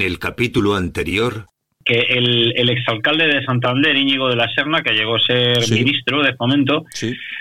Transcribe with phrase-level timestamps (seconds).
[0.00, 1.44] En el capítulo anterior,
[1.84, 6.22] que el, el, exalcalde de Santander, Íñigo de la Serna, que llegó a ser ministro
[6.22, 6.86] de momento,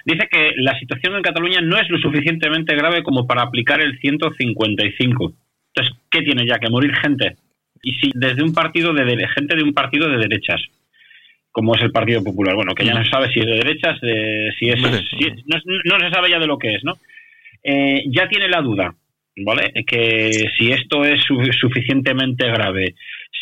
[0.03, 3.97] dice que la situación en Cataluña no es lo suficientemente grave como para aplicar el
[3.99, 5.33] 155.
[5.73, 6.59] Entonces, ¿qué tiene ya?
[6.59, 7.37] ¿Que morir gente?
[7.81, 10.61] Y si desde un partido de, gente de un partido de derechas,
[11.53, 13.97] como es el Partido Popular, bueno, que ya no se sabe si es de derechas,
[14.59, 14.81] si es,
[15.45, 16.97] no, se sabe ya de lo que es, ¿no?
[17.63, 18.93] Eh, ya tiene la duda,
[19.45, 19.71] ¿vale?
[19.85, 21.21] Que si esto es
[21.59, 22.95] suficientemente grave,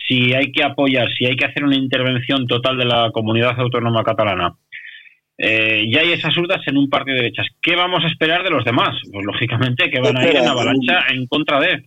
[0.07, 4.03] si hay que apoyar, si hay que hacer una intervención total de la comunidad autónoma
[4.03, 4.55] catalana,
[5.37, 7.47] eh, ya hay esas dudas en un partido de derechas.
[7.61, 8.95] ¿Qué vamos a esperar de los demás?
[9.11, 11.85] Pues lógicamente que van a ir en avalancha en contra de.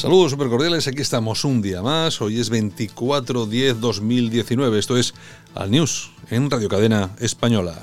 [0.00, 2.22] Saludos super cordiales, aquí estamos un día más.
[2.22, 4.78] Hoy es 24-10-2019.
[4.78, 5.12] Esto es
[5.54, 7.78] Al News en Radio Cadena Española.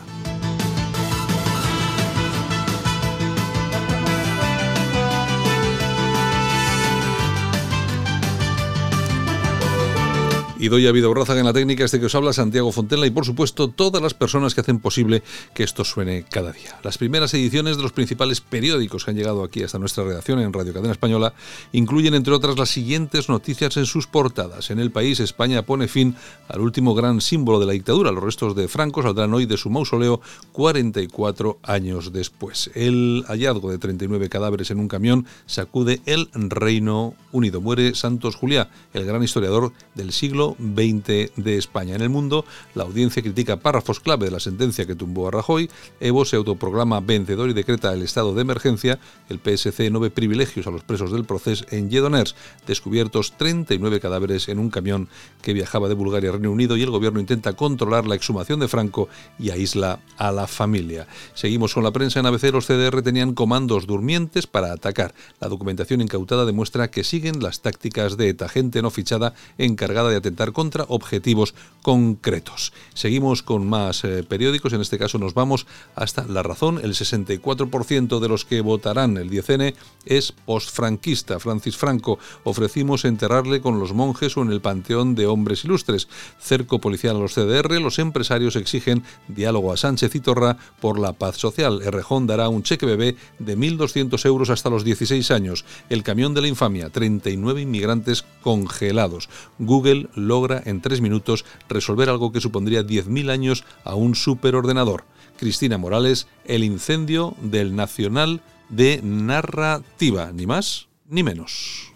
[10.60, 13.12] Y doy a Vida Borraza en la técnica, este que os habla Santiago Fontella y
[13.12, 15.22] por supuesto todas las personas que hacen posible
[15.54, 16.80] que esto suene cada día.
[16.84, 20.52] Las primeras ediciones de los principales periódicos que han llegado aquí hasta nuestra redacción en
[20.52, 21.34] Radio Cadena Española
[21.74, 24.72] incluyen entre otras las siguientes noticias en sus portadas.
[24.72, 26.16] En el país España pone fin
[26.48, 28.12] al último gran símbolo de la dictadura.
[28.12, 30.22] Los restos de Franco saldrán hoy de su mausoleo
[30.54, 32.72] 44 años después.
[32.74, 37.62] El hallazgo de 39 cadáveres en un camión sacude el Reino Unido.
[37.62, 41.96] Muere Santos Juliá, el gran historiador del siglo 20 de España.
[41.96, 42.46] En el mundo,
[42.76, 47.00] la audiencia critica párrafos clave de la sentencia que tumbó a Rajoy, Evo se autoprograma
[47.00, 51.12] vencedor y decreta el estado de emergencia, el PSC no ve privilegios a los presos
[51.12, 55.10] del proceso en Lledoners, descubiertos 39 cadáveres en un camión
[55.42, 58.68] que viajaba de Bulgaria a Reino Unido y el gobierno intenta controlar la exhumación de
[58.68, 59.10] Franco
[59.40, 61.08] y aísla a la familia.
[61.34, 65.14] Seguimos con la prensa en ABC, los CDR tenían comandos durmientes para atacar.
[65.40, 70.18] La documentación incautada demuestra que siguen las tácticas de ETA, gente no fichada encargada de
[70.18, 72.74] atentar contra objetivos concretos.
[72.94, 75.66] Seguimos con más eh, periódicos, en este caso nos vamos
[75.96, 76.80] hasta La Razón.
[76.84, 79.74] El 64% de los que votarán el 10N
[80.06, 81.40] es postfranquista.
[81.40, 86.08] Francis Franco ofrecimos enterrarle con los monjes o en el panteón de hombres ilustres.
[86.40, 91.14] Cerco policial a los CDR, los empresarios exigen diálogo a Sánchez y Torra por la
[91.14, 91.82] paz social.
[91.84, 95.66] Errejón dará un cheque bebé de 1.200 euros hasta los 16 años.
[95.90, 99.30] El camión de la infamia, 39 inmigrantes congelados.
[99.60, 105.06] Google logra en tres minutos resolver algo que supondría 10.000 años a un superordenador.
[105.38, 111.94] Cristina Morales, el incendio del Nacional de Narrativa, ni más ni menos.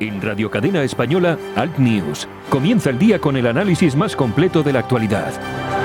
[0.00, 2.26] En Radio Cadena Española, Alt News.
[2.50, 5.83] Comienza el día con el análisis más completo de la actualidad.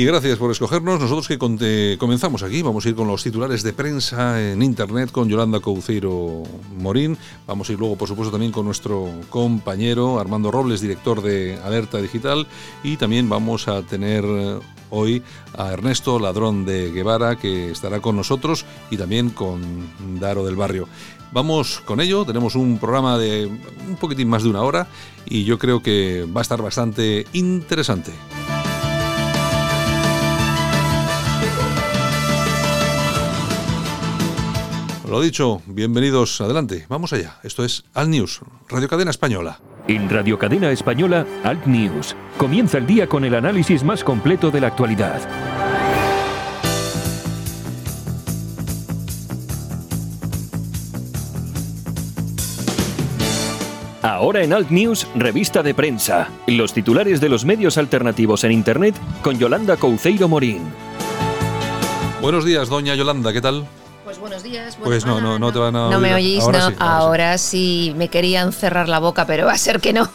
[0.00, 0.98] Y gracias por escogernos.
[0.98, 5.28] Nosotros que comenzamos aquí, vamos a ir con los titulares de prensa en internet con
[5.28, 6.42] Yolanda Couceiro
[6.78, 7.18] Morín.
[7.46, 11.98] Vamos a ir luego, por supuesto, también con nuestro compañero Armando Robles, director de Alerta
[11.98, 12.46] Digital.
[12.82, 14.24] Y también vamos a tener
[14.88, 15.22] hoy
[15.52, 19.60] a Ernesto Ladrón de Guevara, que estará con nosotros, y también con
[20.18, 20.88] Daro del Barrio.
[21.30, 23.50] Vamos con ello, tenemos un programa de
[23.86, 24.88] un poquitín más de una hora
[25.26, 28.12] y yo creo que va a estar bastante interesante.
[35.10, 36.86] Lo dicho, bienvenidos adelante.
[36.88, 37.40] Vamos allá.
[37.42, 39.58] Esto es Alt News, Radio Cadena Española.
[39.88, 42.14] En Radio Cadena Española, Alt News.
[42.38, 45.20] Comienza el día con el análisis más completo de la actualidad.
[54.02, 56.28] Ahora en Alt News, revista de prensa.
[56.46, 60.62] Los titulares de los medios alternativos en Internet con Yolanda Couceiro Morín.
[62.20, 63.66] Buenos días, doña Yolanda, ¿qué tal?
[64.04, 64.76] Pues buenos días.
[64.82, 66.76] pues no, no, no te van a No me oís, ahora no.
[66.80, 70.10] ahora, sí, me querían cerrar la boca, pero va a ser que no.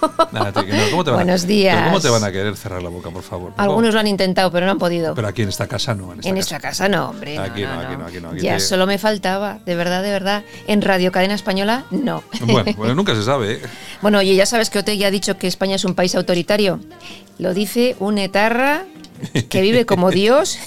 [1.13, 1.85] buenos días.
[1.85, 3.53] ¿Cómo te van a querer cerrar la boca, por favor?
[3.57, 5.15] Algunos lo han intentado, pero no han podido.
[5.15, 6.11] Pero aquí en esta casa no.
[6.11, 6.59] En esta, en casa.
[6.59, 7.39] casa no, hombre.
[7.39, 8.35] Aquí no, aquí no, aquí no.
[8.35, 10.43] ya solo me faltaba, de verdad, de verdad.
[10.67, 12.23] En Radio Cadena Española, no.
[12.41, 13.53] Bueno, bueno nunca se sabe.
[13.53, 13.61] ¿eh?
[14.01, 16.79] Bueno, oye, ya sabes que Otegui ha dicho que España es un país autoritario.
[17.39, 18.85] Lo dice un etarra
[19.49, 20.57] que vive como Dios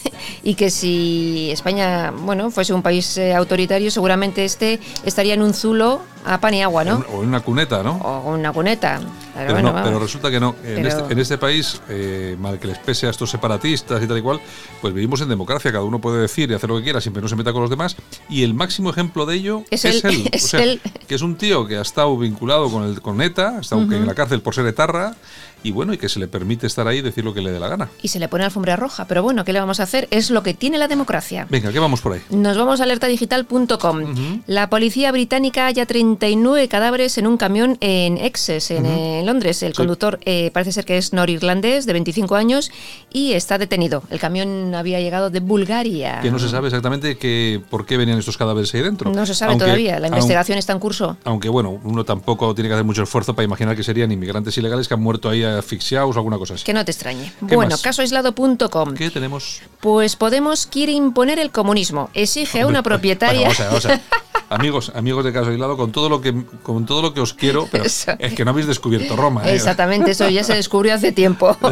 [0.42, 5.54] y que si España, bueno, fuese un país eh, autoritario, seguramente este estaría en un
[5.54, 7.04] zulo a pan y agua, ¿no?
[7.12, 7.96] O en una cuneta, ¿no?
[7.96, 9.00] O en una cuneta.
[9.34, 10.56] Pero, no, pero resulta que no.
[10.64, 14.22] En, este, este, país, eh, mal que les pese a estos separatistas y tal y
[14.22, 14.40] cual,
[14.80, 15.70] pues vivimos en democracia.
[15.70, 17.70] Cada uno puede decir y hacer lo que quiera, siempre no se meta con los
[17.70, 17.96] demás.
[18.28, 20.02] Y el máximo ejemplo de ello es, él.
[20.34, 20.60] o sea,
[21.06, 24.06] que es un tío que ha estado vinculado con, el, con ETA, ha estado en
[24.06, 25.14] la cárcel por ser etarra
[25.62, 27.60] y bueno, y que se le permite estar ahí y decir lo que le dé
[27.60, 27.88] la gana.
[28.02, 30.08] Y se le pone alfombra roja, pero bueno, ¿qué le vamos a hacer?
[30.10, 31.46] Es lo que tiene la democracia.
[31.50, 32.22] Venga, ¿qué vamos por ahí?
[32.30, 34.42] Nos vamos a alertadigital.com.
[34.46, 39.62] La policía británica halla 39 cadáveres en un camión en Exes, en, Londres.
[39.62, 42.70] El conductor eh, parece ser que es norirlandés, de 25 años,
[43.12, 44.02] y está detenido.
[44.10, 46.20] El camión había llegado de Bulgaria.
[46.22, 49.12] Que no se sabe exactamente que, por qué venían estos cadáveres ahí dentro.
[49.12, 51.16] No se sabe todavía, la investigación está en curso.
[51.24, 54.88] Aunque bueno, uno tampoco tiene que hacer mucho esfuerzo para imaginar que serían inmigrantes ilegales
[54.88, 56.64] que han muerto ahí asfixiados o alguna cosa así.
[56.64, 57.32] Que no te extrañe.
[57.40, 58.94] Bueno, casoaislado.com.
[58.94, 59.62] ¿Qué tenemos?
[59.80, 62.10] Pues Podemos quiere imponer el comunismo.
[62.12, 63.50] Exige a una propietaria.
[64.50, 67.68] amigos, amigos de Caso Aislado, con todo lo que con todo lo que os quiero,
[67.70, 68.06] pero es
[68.36, 69.48] que no habéis descubierto Roma.
[69.48, 69.54] ¿eh?
[69.54, 71.56] Exactamente, eso ya se descubrió hace tiempo.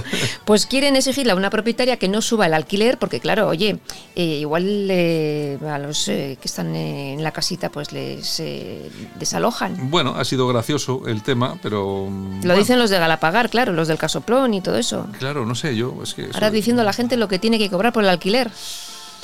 [0.45, 3.81] Pues quieren exigirle a una propietaria que no suba el alquiler, porque claro, oye,
[4.15, 8.43] eh, igual eh, a los que están en la casita, pues les
[9.19, 9.91] desalojan.
[9.91, 12.09] Bueno, ha sido gracioso el tema, pero
[12.43, 15.07] lo dicen los de Galapagar, claro, los del Casoplón y todo eso.
[15.19, 17.71] Claro, no sé, yo es que ahora diciendo a la gente lo que tiene que
[17.71, 18.51] cobrar por el alquiler.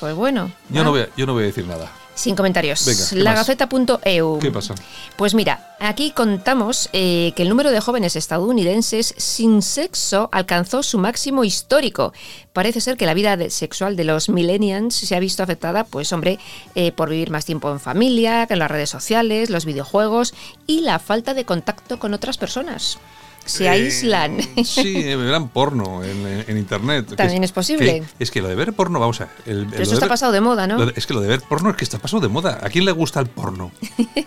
[0.01, 0.51] Pues bueno.
[0.69, 1.89] Yo, no, voy a, yo no voy a decir nada.
[2.15, 3.13] Sin comentarios.
[3.13, 4.39] Lagaceta.eu.
[4.39, 4.75] ¿Qué pasa?
[5.17, 10.99] Pues mira, aquí contamos eh, que el número de jóvenes estadounidenses sin sexo alcanzó su
[10.99, 12.13] máximo histórico.
[12.53, 16.39] Parece ser que la vida sexual de los millennials se ha visto afectada, pues hombre,
[16.75, 20.35] eh, por vivir más tiempo en familia, en las redes sociales, los videojuegos
[20.67, 22.99] y la falta de contacto con otras personas
[23.45, 24.41] se aíslan.
[24.65, 27.15] Sí, verán porno en, internet.
[27.17, 28.03] También es, posible.
[28.19, 29.67] es que lo de ver porno, vamos a ver.
[29.79, 30.83] eso está pasado de moda, ¿no?
[30.83, 32.61] es que lo de ver porno es que está pasado de moda.
[32.63, 33.73] ¿A quién le gusta el porno?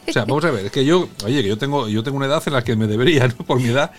[0.07, 2.27] O sea, vamos a ver, es que yo, oye, que yo tengo, yo tengo una
[2.27, 3.45] edad en la que me debería, ¿no?
[3.45, 3.91] Por mi edad.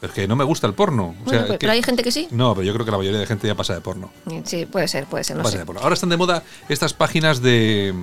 [0.00, 1.14] Pero es que no me gusta el porno.
[1.58, 2.28] pero hay gente que sí.
[2.30, 4.10] No, pero yo creo que la mayoría de gente ya pasa de porno.
[4.44, 5.36] Sí, puede ser, puede ser.
[5.36, 5.80] No pasa de porno.
[5.80, 7.94] Ahora están de moda estas páginas de.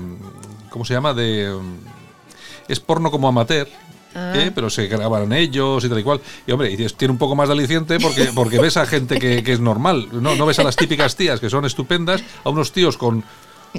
[0.69, 1.13] ¿Cómo se llama?
[1.13, 1.55] De.
[2.67, 3.67] Es porno como amateur,
[4.15, 4.33] Ah.
[4.35, 4.51] ¿eh?
[4.53, 6.21] pero se grabaron ellos y tal y cual.
[6.45, 9.43] Y hombre, y tiene un poco más de aliciente porque, porque ves a gente que,
[9.45, 12.97] es normal, no, no ves a las típicas tías que son estupendas, a unos tíos
[12.97, 13.23] con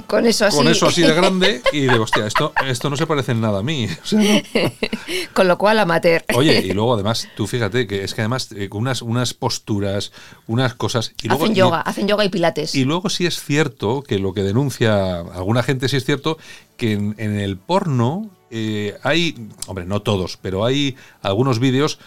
[0.03, 0.57] con eso así.
[0.57, 3.59] Con eso así de grande y digo, hostia, esto, esto no se parece en nada
[3.59, 3.87] a mí.
[5.33, 6.23] con lo cual, amateur.
[6.35, 10.11] Oye, y luego además, tú fíjate que es que además eh, con unas, unas posturas,
[10.47, 11.13] unas cosas...
[11.23, 12.75] Y luego, hacen yoga, hacen yoga y pilates.
[12.75, 16.37] Y luego sí es cierto que lo que denuncia alguna gente sí es cierto
[16.77, 21.99] que en, en el porno eh, hay, hombre, no todos, pero hay algunos vídeos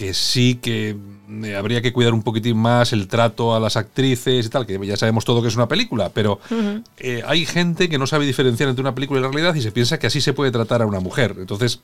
[0.00, 0.96] que sí que
[1.44, 4.78] eh, habría que cuidar un poquitín más el trato a las actrices y tal, que
[4.86, 6.40] ya sabemos todo que es una película, pero
[6.96, 9.72] eh, hay gente que no sabe diferenciar entre una película y la realidad y se
[9.72, 11.36] piensa que así se puede tratar a una mujer.
[11.38, 11.80] Entonces,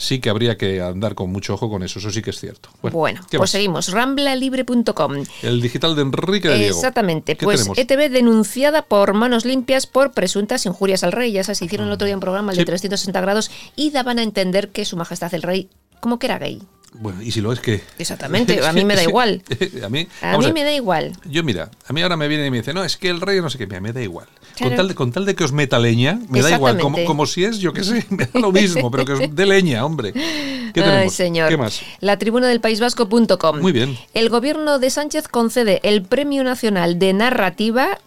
[0.00, 2.70] sí que habría que andar con mucho ojo con eso, eso sí que es cierto.
[2.80, 5.24] Bueno, pues seguimos, ramblalibre.com.
[5.42, 6.76] El digital de Enrique de Diego.
[6.76, 11.88] Exactamente, pues ETV denunciada por manos limpias por presuntas injurias al rey, ya se hicieron
[11.88, 14.96] el otro día un programa, el de 360 grados, y daban a entender que su
[14.96, 15.68] majestad el rey
[16.00, 16.62] como que era gay.
[16.94, 17.82] Bueno, y si lo es que...
[17.98, 19.42] Exactamente, a mí me da igual.
[19.84, 21.12] a mí, a mí me da igual.
[21.26, 23.40] Yo mira, a mí ahora me viene y me dice, no, es que el rey
[23.40, 24.26] no sé qué, me da igual.
[24.58, 27.26] Con, tal de, con tal de que os meta leña, me da igual, como, como
[27.26, 30.12] si es, yo qué sé, me da lo mismo, pero que os dé leña, hombre.
[30.12, 31.02] ¿Qué tenemos?
[31.02, 31.48] Ay, señor.
[31.48, 31.80] ¿Qué más?
[32.00, 33.60] La tribuna del País Vasco.com.
[33.60, 33.98] Muy bien.
[34.14, 37.98] El gobierno de Sánchez concede el Premio Nacional de Narrativa,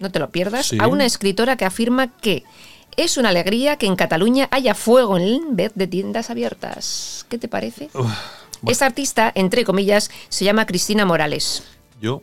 [0.00, 2.44] no te lo pierdas, a una escritora que afirma que
[2.96, 7.24] es una alegría que en Cataluña haya fuego en vez de tiendas abiertas.
[7.28, 7.88] ¿Qué te parece?
[8.66, 11.64] Esta artista, entre comillas, se llama Cristina Morales.
[12.00, 12.22] Yo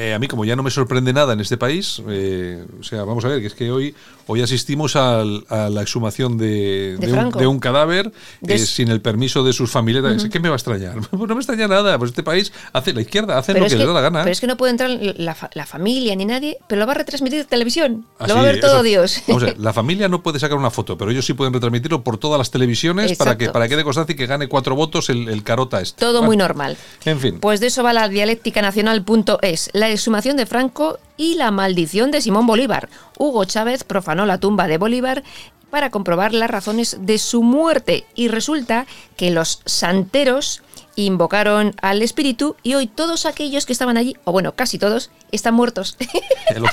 [0.00, 3.02] eh, a mí, como ya no me sorprende nada en este país, eh, o sea,
[3.02, 3.96] vamos a ver, que es que hoy,
[4.28, 8.12] hoy asistimos a la exhumación de, de, un, cadáver
[8.46, 10.28] eh, sin el permiso de sus familias.
[10.30, 10.94] ¿Qué me va a extrañar?
[11.10, 13.86] Pues no me extraña nada, pues este país hace la izquierda, hace lo que, le
[13.86, 14.20] da la gana.
[14.20, 17.46] Pero es que no puede entrar la, familia ni nadie, pero lo va a retransmitir
[17.46, 18.06] televisión.
[18.24, 19.20] lo va a ver todo Dios.
[19.26, 22.04] Vamos a ver, la familia no puede sacar una foto, pero ellos sí pueden retransmitirlo
[22.04, 25.10] por todas las televisiones para que, para que dé constancia y que gane cuatro votos
[25.10, 25.98] el, el carota este.
[25.98, 26.76] Todo muy normal.
[27.04, 27.40] En fin.
[27.40, 32.20] Pues de eso va la dialéctica nacional.es la exhumación de Franco y la maldición de
[32.20, 32.88] Simón Bolívar.
[33.18, 35.22] Hugo Chávez profanó la tumba de Bolívar
[35.70, 40.62] para comprobar las razones de su muerte y resulta que los santeros
[40.96, 45.54] invocaron al espíritu y hoy todos aquellos que estaban allí, o bueno, casi todos, están
[45.54, 45.96] muertos.
[46.54, 46.64] El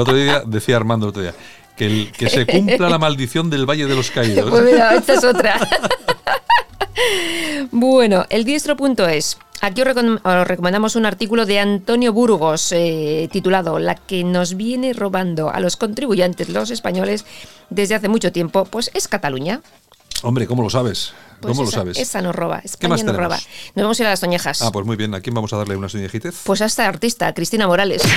[0.00, 1.34] otro día, decía Armando el otro día,
[1.76, 4.50] que, que se cumpla la maldición del Valle de los Caídos.
[4.50, 5.58] Pues mira, esta es otra.
[7.70, 9.38] bueno, el diestro.es.
[9.60, 15.50] Aquí os, recomendamos un artículo de Antonio Burgos eh, titulado La que nos viene robando
[15.50, 17.24] a los contribuyentes, los españoles,
[17.70, 19.62] desde hace mucho tiempo, pues es Cataluña.
[20.22, 21.12] Hombre, ¿cómo lo sabes?
[21.40, 21.98] Pues ¿Cómo esa, lo sabes?
[21.98, 22.58] Esa nos roba.
[22.58, 23.38] España ¿Qué más nos roba.
[23.74, 24.62] Nos vamos a ir a las toñejas.
[24.62, 25.14] Ah, pues muy bien.
[25.14, 26.34] ¿A quién vamos a darle una soñejitez?
[26.44, 28.02] Pues a esta artista, Cristina Morales.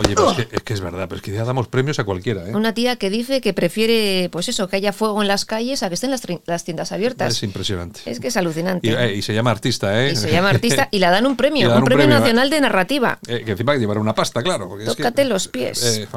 [0.00, 2.04] Oye, pero es, que, es que es verdad, pero es que ya damos premios a
[2.04, 2.54] cualquiera, ¿eh?
[2.54, 5.88] Una tía que dice que prefiere, pues eso, que haya fuego en las calles a
[5.88, 7.34] que estén las, tiendas abiertas.
[7.34, 8.00] Es impresionante.
[8.06, 8.88] Es que es alucinante.
[8.88, 10.12] Y, eh, y se llama artista, ¿eh?
[10.12, 12.48] Y se llama artista y la dan un premio, dan un, un premio, premio, nacional
[12.48, 13.18] de narrativa.
[13.26, 14.68] Eh, que encima llevará una pasta, claro.
[14.68, 15.82] porque es que- Tócate los pies.
[15.98, 16.08] Eh.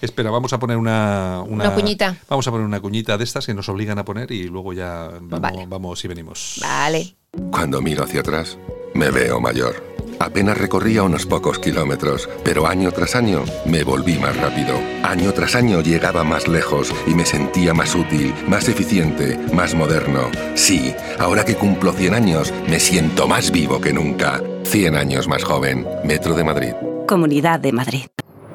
[0.00, 2.16] Espera, vamos a poner una, Una cuñita.
[2.28, 5.10] Vamos a poner una cuñita de estas que nos obligan a poner y luego ya
[5.20, 5.66] vamos, Vale.
[5.68, 6.58] vamos y venimos.
[6.60, 7.14] Vale.
[7.50, 8.58] Cuando miro hacia atrás,
[8.94, 9.91] me veo mayor.
[10.18, 14.74] Apenas recorría unos pocos kilómetros, pero año tras año me volví más rápido.
[15.02, 20.30] Año tras año llegaba más lejos y me sentía más útil, más eficiente, más moderno.
[20.54, 24.40] Sí, ahora que cumplo 100 años, me siento más vivo que nunca.
[24.64, 25.86] 100 años más joven.
[26.04, 26.72] Metro de Madrid.
[27.06, 28.06] Comunidad de Madrid.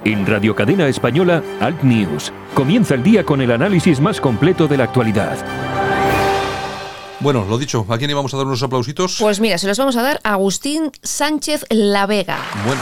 [0.04, 2.32] En Radio Cadena Española, Alt News.
[2.54, 5.38] Comienza el día con el análisis más completo de la actualidad.
[7.20, 9.18] Bueno, lo dicho, ¿a quién íbamos a dar unos aplausitos?
[9.20, 12.38] Pues mira, se los vamos a dar a Agustín Sánchez La Vega.
[12.66, 12.82] Bueno.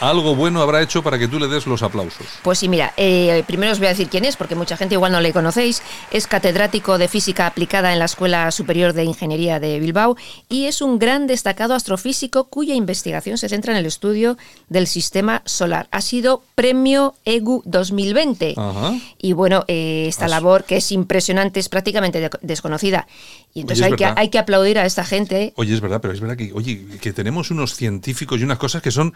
[0.00, 2.26] Algo bueno habrá hecho para que tú le des los aplausos.
[2.42, 5.10] Pues sí, mira, eh, primero os voy a decir quién es, porque mucha gente igual
[5.12, 5.82] no le conocéis.
[6.10, 10.16] Es catedrático de física aplicada en la Escuela Superior de Ingeniería de Bilbao
[10.48, 14.36] y es un gran destacado astrofísico cuya investigación se centra en el estudio
[14.68, 15.88] del sistema solar.
[15.90, 18.54] Ha sido premio EGU 2020.
[18.56, 18.94] Ajá.
[19.18, 23.06] Y bueno, eh, esta As- labor que es impresionante, es prácticamente de- desconocida.
[23.54, 25.52] Y entonces Oye, hay, que, hay que aplaudir a esta gente.
[25.56, 28.82] Oye, es verdad, pero es verdad que, oye, que tenemos unos científicos y unas cosas
[28.82, 29.14] que son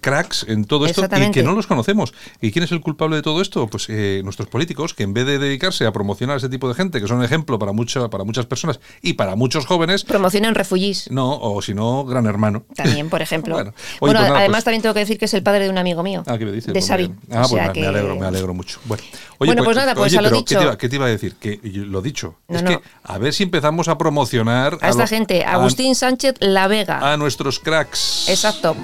[0.00, 2.12] cracks en todo esto y que no los conocemos.
[2.40, 3.66] ¿Y quién es el culpable de todo esto?
[3.68, 6.74] Pues eh, nuestros políticos, que en vez de dedicarse a promocionar a ese tipo de
[6.74, 11.10] gente, que son ejemplo para, mucha, para muchas personas y para muchos jóvenes, Promocionan refugiés.
[11.10, 12.64] no, o si no, gran hermano.
[12.74, 13.54] También, por ejemplo.
[13.56, 15.78] Bueno, pues nada, además pues- también tengo que decir que es el padre de un
[15.78, 16.22] amigo mío.
[16.26, 16.66] Ah, ¿qué me dices?
[16.68, 17.12] De Pues Xavi.
[17.30, 18.80] Ah, O pues sea que- me alegro, me alegro mucho.
[18.84, 19.02] Bueno,
[19.38, 20.54] Bueno, pues nada, pues oye, a lo pero dicho.
[20.54, 21.34] ¿qué te, iba, qué te iba a decir?
[21.36, 22.36] Que lo dicho.
[22.48, 22.70] No, es no.
[22.70, 26.66] que a ver si empezamos a promocionar A esta lo- gente, a- Agustín Sánchez La
[26.68, 27.12] Vega.
[27.12, 28.28] a nuestros cracks.
[28.28, 28.76] Exacto.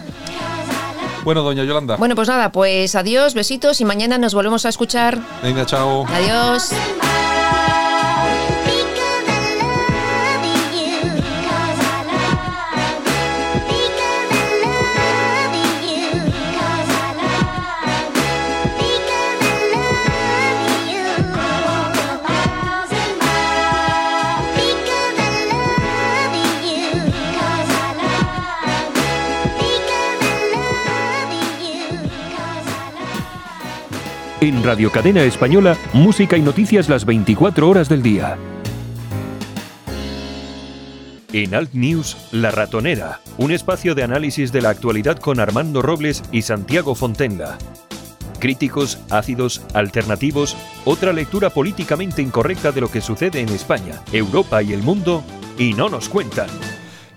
[1.24, 1.96] Bueno, doña Yolanda.
[1.96, 5.18] Bueno, pues nada, pues adiós, besitos y mañana nos volvemos a escuchar.
[5.42, 6.06] Venga, chao.
[6.08, 6.70] Adiós.
[34.42, 38.38] En Radio Cadena Española, música y noticias las 24 horas del día.
[41.34, 46.22] En Alt News, La Ratonera, un espacio de análisis de la actualidad con Armando Robles
[46.32, 47.58] y Santiago Fontenla.
[48.38, 50.56] Críticos, ácidos, alternativos,
[50.86, 55.22] otra lectura políticamente incorrecta de lo que sucede en España, Europa y el mundo,
[55.58, 56.48] y no nos cuentan.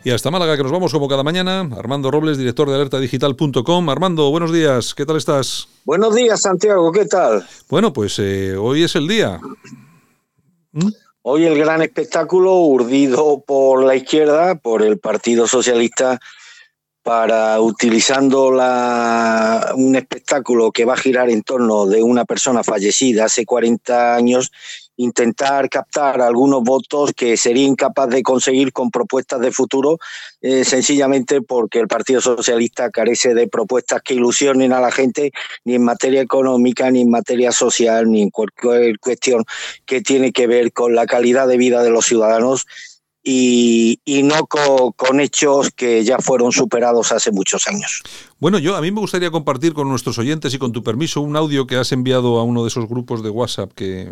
[0.06, 1.62] Y hasta Málaga, que nos vamos como cada mañana.
[1.78, 3.90] Armando Robles, director de alertadigital.com.
[3.90, 4.94] Armando, buenos días.
[4.94, 5.70] ¿Qué tal estás?
[5.86, 7.48] Buenos días, Santiago, ¿qué tal?
[7.70, 9.40] Bueno, pues eh, hoy es el día.
[10.74, 10.90] ¿Mm?
[11.22, 16.20] Hoy el gran espectáculo urdido por la izquierda, por el Partido Socialista,
[17.02, 23.26] para utilizando la, un espectáculo que va a girar en torno de una persona fallecida
[23.26, 24.52] hace 40 años,
[25.04, 29.98] intentar captar algunos votos que sería incapaz de conseguir con propuestas de futuro,
[30.42, 35.32] eh, sencillamente porque el Partido Socialista carece de propuestas que ilusionen a la gente
[35.66, 39.44] ni en materia económica, ni en materia social, ni en cualquier cuestión
[39.86, 42.66] que tiene que ver con la calidad de vida de los ciudadanos
[43.26, 48.02] y, no co- con hechos que ya fueron superados hace muchos años.
[48.38, 51.38] Bueno, yo a mí me gustaría compartir con nuestros oyentes y con tu permiso un
[51.38, 54.12] audio que has enviado a uno de esos grupos de WhatsApp que,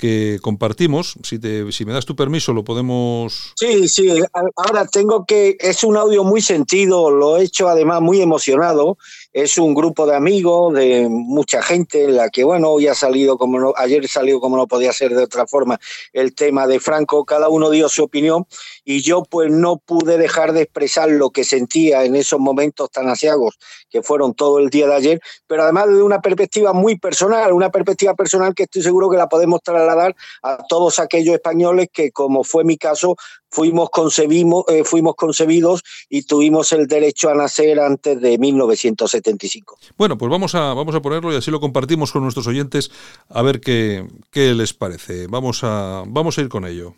[0.00, 1.14] que compartimos.
[1.22, 3.52] Si, te, si me das tu permiso, lo podemos...
[3.54, 4.08] Sí, sí,
[4.56, 8.96] ahora tengo que, es un audio muy sentido, lo he hecho además muy emocionado,
[9.32, 13.38] es un grupo de amigos, de mucha gente, en la que, bueno, hoy ha salido
[13.38, 15.78] como no, ayer salió como no podía ser de otra forma
[16.12, 18.46] el tema de Franco, cada uno dio su opinión
[18.84, 23.08] y yo pues no pude dejar de expresar lo que sentía en esos momentos tan
[23.08, 23.58] asiagos
[23.88, 27.70] que fueron todo el día de ayer, pero además de una perspectiva muy personal, una
[27.70, 32.42] perspectiva personal que estoy seguro que la podemos trasladar a todos aquellos españoles que, como
[32.42, 33.16] fue mi caso,
[33.50, 39.78] fuimos, concebimos, eh, fuimos concebidos y tuvimos el derecho a nacer antes de 1975.
[39.96, 42.90] Bueno, pues vamos a, vamos a ponerlo y así lo compartimos con nuestros oyentes
[43.28, 45.26] a ver qué, qué les parece.
[45.26, 46.94] Vamos a, vamos a ir con ello.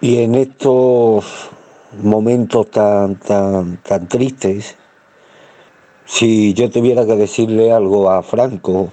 [0.00, 1.50] Y en estos
[2.02, 4.76] momentos tan, tan, tan tristes,
[6.06, 8.92] si yo tuviera que decirle algo a Franco,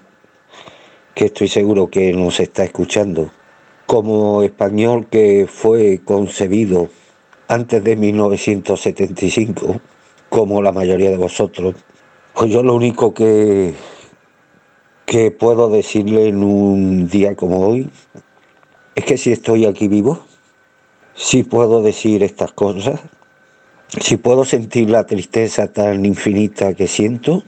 [1.16, 3.32] que estoy seguro que nos está escuchando,
[3.88, 6.90] como español que fue concebido
[7.48, 9.80] antes de 1975,
[10.30, 11.76] como la mayoría de vosotros,
[12.34, 13.74] pues yo lo único que,
[15.06, 17.90] que puedo decirle en un día como hoy
[18.94, 20.20] es que si estoy aquí vivo,
[21.16, 23.00] si puedo decir estas cosas,
[24.02, 27.44] si puedo sentir la tristeza tan infinita que siento,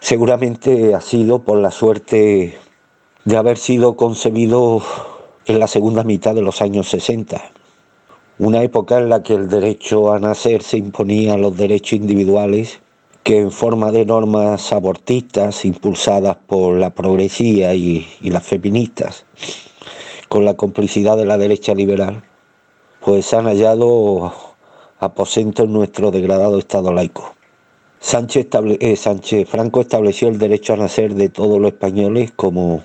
[0.00, 2.56] seguramente ha sido por la suerte
[3.24, 4.82] de haber sido concebido
[5.46, 7.50] en la segunda mitad de los años 60,
[8.38, 12.80] una época en la que el derecho a nacer se imponía a los derechos individuales
[13.24, 19.26] que en forma de normas abortistas impulsadas por la progresía y, las feministas,
[20.28, 22.22] con la complicidad de la derecha liberal,
[23.00, 24.32] pues han hallado
[24.98, 27.34] aposento en nuestro degradado Estado laico.
[28.00, 28.48] Sánchez,
[28.80, 32.82] eh, Sánchez Franco estableció el derecho a nacer de todos los españoles como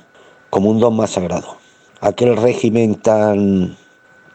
[0.52, 1.67] un don más sagrado.
[2.00, 3.78] Aquel régimen tan,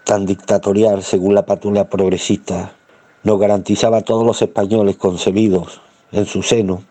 [0.04, 2.73] tan dictatorial, según la patrulla progresista,
[3.23, 6.83] nos garantizaba a todos los españoles concebidos en su seno,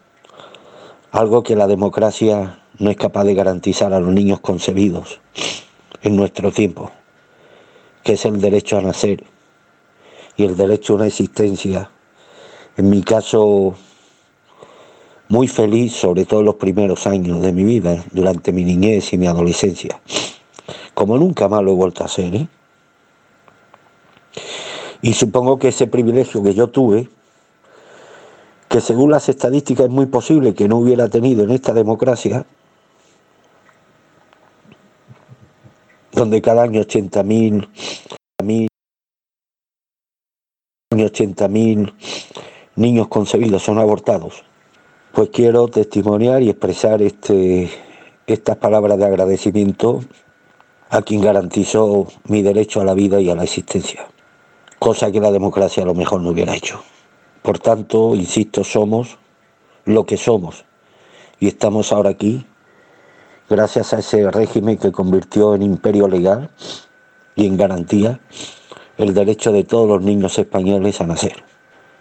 [1.11, 5.19] algo que la democracia no es capaz de garantizar a los niños concebidos
[6.03, 6.89] en nuestro tiempo,
[8.03, 9.25] que es el derecho a nacer
[10.37, 11.91] y el derecho a una existencia
[12.77, 13.75] en mi caso,
[15.27, 19.17] muy feliz, sobre todo en los primeros años de mi vida, durante mi niñez y
[19.17, 19.99] mi adolescencia.
[20.93, 22.35] Como nunca más lo he vuelto a hacer.
[22.35, 22.47] ¿eh?
[25.01, 27.09] Y supongo que ese privilegio que yo tuve,
[28.69, 32.45] que según las estadísticas es muy posible que no hubiera tenido en esta democracia,
[36.11, 37.67] donde cada año 80.000,
[40.91, 41.93] 80.000
[42.75, 44.43] niños concebidos son abortados,
[45.13, 47.69] pues quiero testimoniar y expresar este,
[48.27, 50.01] estas palabras de agradecimiento
[50.91, 54.05] a quien garantizó mi derecho a la vida y a la existencia,
[54.77, 56.83] cosa que la democracia a lo mejor no hubiera hecho.
[57.41, 59.17] Por tanto, insisto, somos
[59.85, 60.65] lo que somos
[61.39, 62.45] y estamos ahora aquí
[63.49, 66.51] gracias a ese régimen que convirtió en imperio legal
[67.35, 68.19] y en garantía
[68.97, 71.43] el derecho de todos los niños españoles a nacer.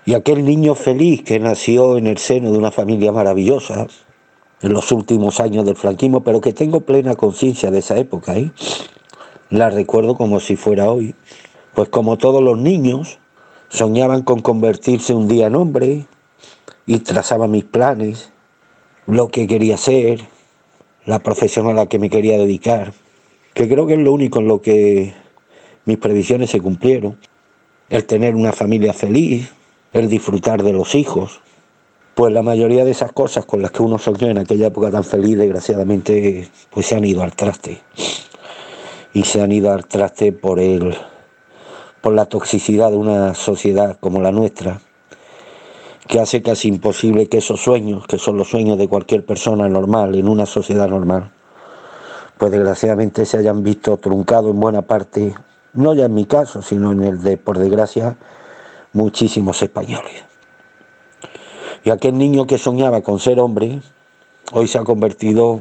[0.04, 3.86] Y aquel niño feliz que nació en el seno de una familia maravillosa
[4.62, 8.50] en los últimos años del franquismo, pero que tengo plena conciencia de esa época, ¿eh?
[9.50, 11.14] la recuerdo como si fuera hoy.
[11.74, 13.18] Pues como todos los niños,
[13.68, 16.06] soñaban con convertirse un día en hombre
[16.86, 18.32] y trazaba mis planes,
[19.06, 20.20] lo que quería ser,
[21.06, 22.92] la profesión a la que me quería dedicar,
[23.54, 25.14] que creo que es lo único en lo que
[25.84, 27.18] mis previsiones se cumplieron.
[27.88, 29.52] El tener una familia feliz,
[29.92, 31.40] el disfrutar de los hijos.
[32.14, 35.04] Pues la mayoría de esas cosas con las que uno soñó en aquella época tan
[35.04, 37.80] feliz, desgraciadamente, pues se han ido al traste.
[39.12, 40.94] Y se han ido al traste por el,
[42.00, 44.80] por la toxicidad de una sociedad como la nuestra,
[46.06, 50.14] que hace casi imposible que esos sueños, que son los sueños de cualquier persona normal
[50.16, 51.30] en una sociedad normal,
[52.36, 55.34] pues desgraciadamente se hayan visto truncados en buena parte,
[55.74, 58.16] no ya en mi caso, sino en el de, por desgracia,
[58.92, 60.29] muchísimos españoles.
[61.84, 63.80] Y aquel niño que soñaba con ser hombre,
[64.52, 65.60] hoy se ha convertido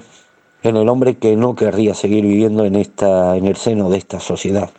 [0.63, 4.19] en el hombre que no querría seguir viviendo en, esta, en el seno de esta
[4.19, 4.69] sociedad.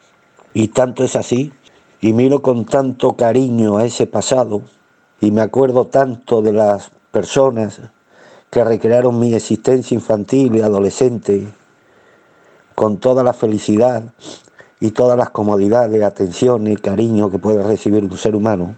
[0.53, 1.53] Y tanto es así,
[2.03, 4.62] y miro con tanto cariño a ese pasado,
[5.20, 7.81] y me acuerdo tanto de las personas
[8.50, 11.48] que recrearon mi existencia infantil y adolescente
[12.74, 14.03] con toda la felicidad
[14.81, 18.76] y todas las comodidades, atención y cariño que puede recibir un ser humano,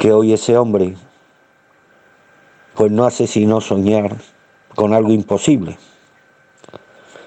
[0.00, 0.96] que hoy ese hombre
[2.74, 4.16] pues no hace sino soñar
[4.74, 5.76] con algo imposible,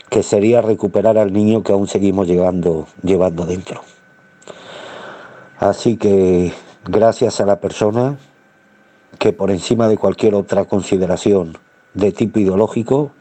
[0.10, 3.82] que sería recuperar al niño que aún seguimos llevando, llevando dentro.
[5.60, 6.52] Así que
[6.86, 8.18] gracias a la persona
[9.20, 11.56] que por encima de cualquier otra consideración
[11.94, 13.12] de tipo ideológico,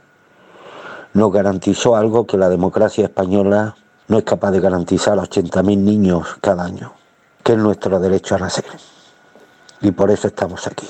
[1.13, 3.77] nos garantizó algo que la democracia española
[4.09, 6.95] no es capaz de garantizar a 80.000 niños cada año,
[7.45, 8.65] que es nuestro derecho a nacer.
[9.83, 10.89] Y por eso estamos aquí.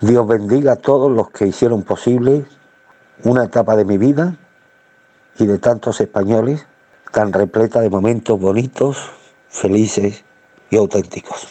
[0.00, 2.46] Dios bendiga a todos los que hicieron posible
[3.24, 4.36] una etapa de mi vida
[5.38, 6.66] y de tantos españoles
[7.12, 9.10] tan repleta de momentos bonitos,
[9.48, 10.24] felices
[10.70, 11.48] y auténticos.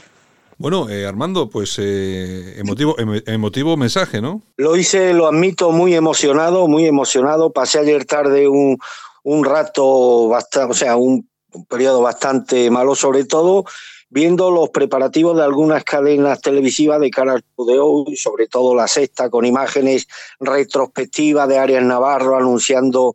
[0.58, 4.41] Bueno, eh, Armando, pues eh, emotivo, emotivo mensaje, ¿no?
[4.58, 7.52] Lo hice, lo admito, muy emocionado, muy emocionado.
[7.52, 8.78] Pasé ayer tarde un,
[9.23, 11.30] un rato, bastante, o sea, un,
[11.67, 13.65] periodo bastante malo sobre todo,
[14.09, 18.87] viendo los preparativos de algunas cadenas televisivas de cara al de hoy, sobre todo la
[18.87, 20.07] sexta, con imágenes
[20.39, 23.13] retrospectivas de Arias Navarro anunciando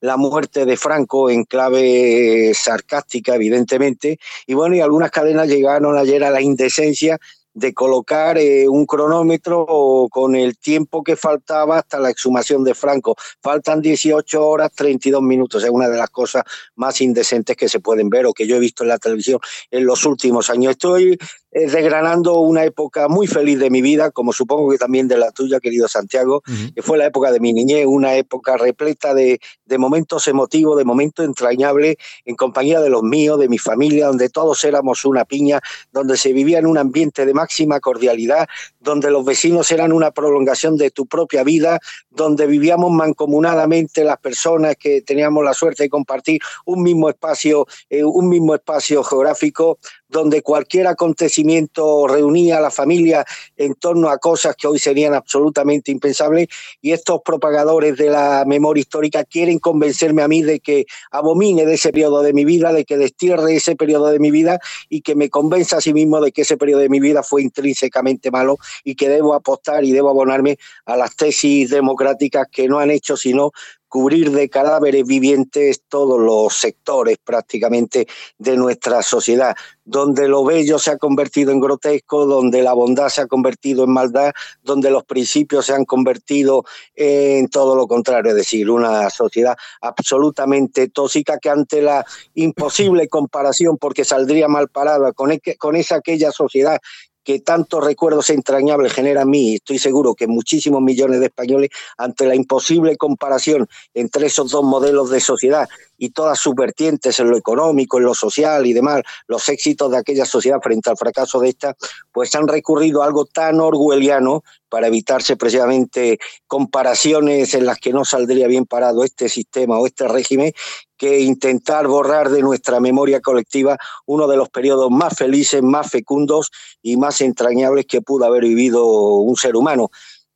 [0.00, 4.18] la muerte de Franco en clave sarcástica, evidentemente.
[4.46, 7.18] Y bueno, y algunas cadenas llegaron ayer a la indecencia
[7.54, 13.16] de colocar eh, un cronómetro con el tiempo que faltaba hasta la exhumación de Franco.
[13.42, 16.44] Faltan 18 horas 32 minutos, es una de las cosas
[16.76, 19.84] más indecentes que se pueden ver o que yo he visto en la televisión en
[19.84, 20.72] los últimos años.
[20.72, 21.18] Estoy
[21.52, 25.32] eh, desgranando una época muy feliz de mi vida, como supongo que también de la
[25.32, 26.42] tuya, querido Santiago,
[26.74, 30.84] que fue la época de mi niñez, una época repleta de, de momentos emotivos, de
[30.84, 35.60] momentos entrañables, en compañía de los míos, de mi familia, donde todos éramos una piña,
[35.92, 40.76] donde se vivía en un ambiente de máxima cordialidad, donde los vecinos eran una prolongación
[40.76, 41.78] de tu propia vida,
[42.10, 48.04] donde vivíamos mancomunadamente las personas que teníamos la suerte de compartir un mismo espacio, eh,
[48.04, 49.78] un mismo espacio geográfico,
[50.10, 53.24] donde cualquier acontecimiento reunía a la familia
[53.56, 56.48] en torno a cosas que hoy serían absolutamente impensables
[56.80, 61.74] y estos propagadores de la memoria histórica quieren convencerme a mí de que abomine de
[61.74, 65.14] ese periodo de mi vida, de que destierre ese periodo de mi vida y que
[65.14, 68.58] me convenza a sí mismo de que ese periodo de mi vida fue intrínsecamente malo
[68.84, 73.16] y que debo apostar y debo abonarme a las tesis democráticas que no han hecho
[73.16, 73.52] sino
[73.90, 78.06] cubrir de cadáveres vivientes todos los sectores prácticamente
[78.38, 83.22] de nuestra sociedad, donde lo bello se ha convertido en grotesco, donde la bondad se
[83.22, 88.36] ha convertido en maldad, donde los principios se han convertido en todo lo contrario, es
[88.36, 95.36] decir, una sociedad absolutamente tóxica que ante la imposible comparación, porque saldría mal parada con,
[95.58, 96.78] con esa aquella sociedad
[97.24, 102.26] que tantos recuerdos entrañables genera a mí, estoy seguro que muchísimos millones de españoles, ante
[102.26, 107.36] la imposible comparación entre esos dos modelos de sociedad y todas sus vertientes en lo
[107.36, 111.50] económico, en lo social y demás, los éxitos de aquella sociedad frente al fracaso de
[111.50, 111.76] esta,
[112.10, 118.06] pues han recurrido a algo tan orwelliano para evitarse precisamente comparaciones en las que no
[118.06, 120.52] saldría bien parado este sistema o este régimen,
[120.96, 126.50] que intentar borrar de nuestra memoria colectiva uno de los periodos más felices, más fecundos
[126.80, 129.90] y más entrañables que pudo haber vivido un ser humano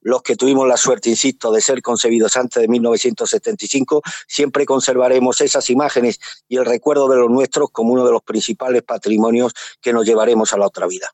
[0.04, 5.70] los que tuvimos la suerte, insisto, de ser concebidos antes de 1975, siempre conservaremos esas
[5.70, 10.04] imágenes y el recuerdo de los nuestros como uno de los principales patrimonios que nos
[10.04, 11.10] llevaremos a la otra vida.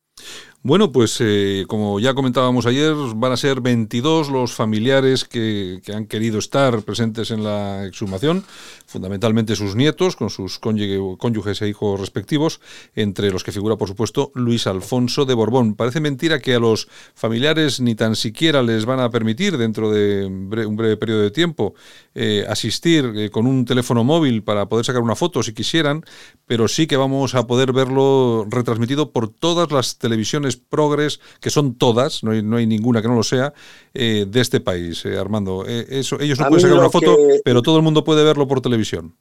[0.62, 6.04] Bueno, pues eh, como ya comentábamos ayer, van a ser 22 los familiares que, han
[6.04, 8.44] querido estar presentes en la exhumación,
[8.84, 12.60] fundamentalmente sus nietos, con sus cónyuges e hijos respectivos,
[12.94, 15.76] entre los que figura, por supuesto, Luis Alfonso de Borbón.
[15.76, 20.26] Parece mentira que a los familiares ni tan siquiera les van a permitir, dentro de
[20.26, 21.72] un breve periodo de tiempo,
[22.14, 26.04] eh, asistir eh, con un teléfono móvil para poder sacar una foto si quisieran,
[26.44, 31.76] pero sí que vamos a poder verlo retransmitido por todas las televisiones progres, que son
[31.76, 33.52] todas, no hay, no hay ninguna que no lo sea,
[33.94, 35.64] eh, de este país, eh, Armando.
[35.66, 38.60] Eh, eso, ellos no pueden sacar una foto, pero todo el mundo puede verlo por
[38.60, 39.14] televisión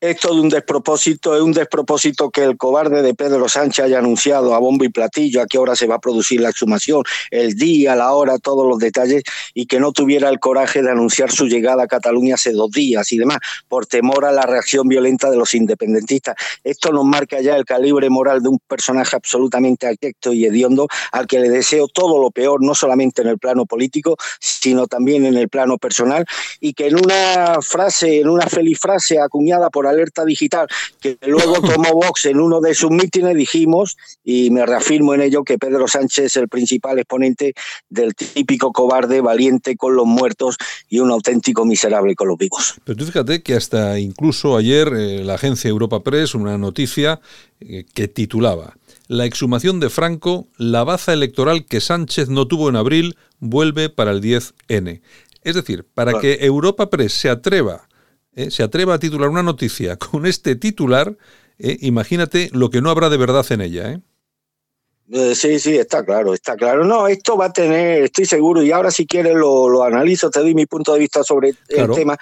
[0.00, 4.54] esto de un despropósito, es un despropósito que el cobarde de Pedro Sánchez haya anunciado
[4.54, 7.94] a bombo y platillo a qué hora se va a producir la exhumación, el día,
[7.94, 11.82] la hora, todos los detalles, y que no tuviera el coraje de anunciar su llegada
[11.82, 15.54] a Cataluña hace dos días y demás, por temor a la reacción violenta de los
[15.54, 16.34] independentistas.
[16.64, 21.26] Esto nos marca ya el calibre moral de un personaje absolutamente abyecto y hediondo al
[21.26, 25.36] que le deseo todo lo peor, no solamente en el plano político, sino también en
[25.36, 26.24] el plano personal,
[26.58, 30.66] y que en una frase, en una feliz frase acuñada por alerta digital,
[31.00, 35.44] que luego tomó Vox en uno de sus mítines, dijimos, y me reafirmo en ello,
[35.44, 37.54] que Pedro Sánchez es el principal exponente
[37.88, 40.56] del típico cobarde valiente con los muertos
[40.88, 42.74] y un auténtico miserable con los vivos.
[42.84, 47.20] Pero tú fíjate que hasta incluso ayer eh, la agencia Europa Press, una noticia
[47.60, 48.76] eh, que titulaba
[49.08, 54.12] La exhumación de Franco, la baza electoral que Sánchez no tuvo en abril, vuelve para
[54.12, 55.00] el 10N.
[55.42, 57.88] Es decir, para que Europa Press se atreva
[58.42, 58.50] ¿eh?
[58.50, 61.16] se atreva a titular una noticia con este titular,
[61.58, 61.76] ¿eh?
[61.80, 63.92] imagínate lo que no habrá de verdad en ella.
[63.92, 64.00] ¿eh?
[65.34, 66.84] Sí, sí, está claro, está claro.
[66.84, 70.40] No, esto va a tener, estoy seguro, y ahora si quieres lo, lo analizo, te
[70.40, 72.16] doy mi punto de vista sobre el tema.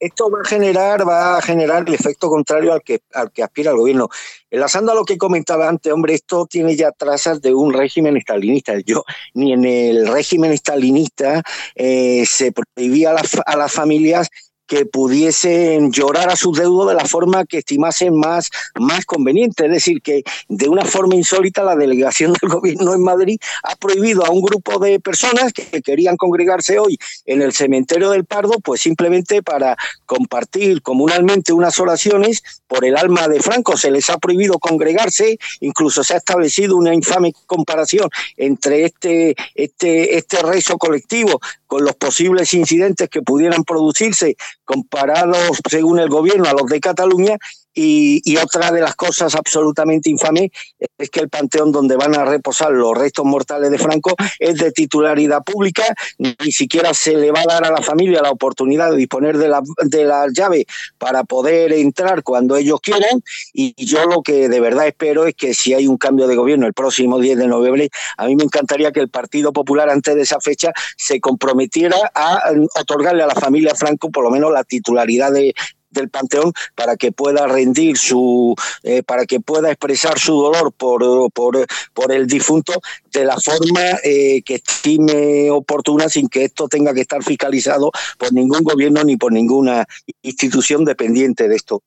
[0.00, 3.70] Esto va a generar, va a generar el efecto contrario al que, al que aspira
[3.70, 4.08] el gobierno.
[4.50, 8.74] Enlazando a lo que comentaba antes, hombre, esto tiene ya trazas de un régimen estalinista.
[8.84, 11.40] Yo, ni en el régimen estalinista
[11.76, 14.28] se prohibía a, a las familias
[14.66, 19.66] que pudiesen llorar a sus deudos de la forma que estimasen más, más conveniente.
[19.66, 24.24] Es decir, que de una forma insólita la delegación del gobierno en Madrid ha prohibido
[24.24, 28.80] a un grupo de personas que querían congregarse hoy en el cementerio del Pardo, pues
[28.80, 32.42] simplemente para compartir comunalmente unas oraciones
[32.74, 33.76] por el alma de Franco.
[33.76, 40.16] Se les ha prohibido congregarse, incluso se ha establecido una infame comparación entre este, este,
[40.16, 46.52] este rezo colectivo con los posibles incidentes que pudieran producirse comparados, según el gobierno, a
[46.52, 47.38] los de Cataluña
[47.74, 50.50] y, otra de las cosas absolutamente infames
[50.98, 54.70] es que el panteón donde van a reposar los restos mortales de Franco es de
[54.70, 55.82] titularidad pública,
[56.18, 59.48] ni siquiera se le va a dar a la familia la oportunidad de disponer de
[59.48, 60.66] la, de la llave
[60.98, 63.22] para poder entrar cuando ellos quieran.
[63.52, 66.66] Y yo lo que de verdad espero es que si hay un cambio de gobierno
[66.66, 70.22] el próximo 10 de noviembre, a mí me encantaría que el Partido Popular antes de
[70.22, 75.32] esa fecha se comprometiera a otorgarle a la familia Franco por lo menos la titularidad
[75.32, 75.54] de,
[75.94, 81.32] del Panteón para que pueda rendir su, eh, para que pueda expresar su dolor por,
[81.32, 82.74] por, por el difunto
[83.12, 88.32] de la forma eh, que estime oportuna sin que esto tenga que estar fiscalizado por
[88.32, 89.86] ningún gobierno ni por ninguna
[90.22, 91.82] institución dependiente de esto.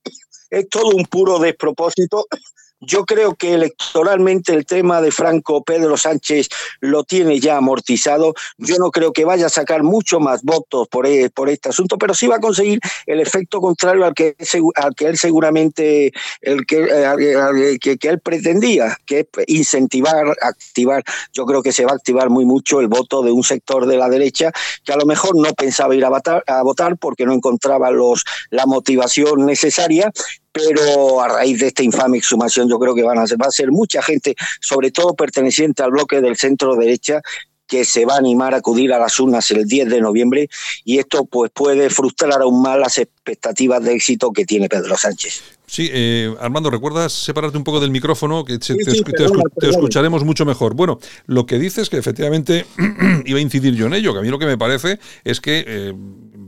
[0.50, 2.26] Es todo un puro despropósito
[2.80, 8.34] yo creo que electoralmente el tema de Franco Pedro Sánchez lo tiene ya amortizado.
[8.58, 11.98] Yo no creo que vaya a sacar mucho más votos por, e, por este asunto,
[11.98, 14.36] pero sí va a conseguir el efecto contrario al que,
[14.76, 16.12] al que él seguramente,
[16.42, 21.04] el que, que, que, él pretendía, que es incentivar, activar.
[21.34, 23.98] Yo creo que se va a activar muy mucho el voto de un sector de
[23.98, 24.52] la derecha
[24.84, 28.24] que a lo mejor no pensaba ir a votar, a votar porque no encontraba los,
[28.52, 30.12] la motivación necesaria
[30.68, 33.52] pero a raíz de esta infame exhumación yo creo que van a ser, va a
[33.52, 37.22] ser mucha gente, sobre todo perteneciente al bloque del centro derecha,
[37.68, 40.50] que se va a animar a acudir a las urnas el 10 de noviembre
[40.86, 45.44] y esto pues puede frustrar aún más las expectativas de éxito que tiene Pedro Sánchez.
[45.66, 48.46] Sí, eh, Armando, ¿recuerdas separarte un poco del micrófono?
[48.46, 48.74] Que te,
[49.68, 50.76] escucharemos mucho mejor.
[50.76, 52.66] Bueno, lo que dices es que efectivamente
[53.26, 55.66] iba a incidir yo en ello, que a mí lo que me parece es que
[55.68, 55.94] eh,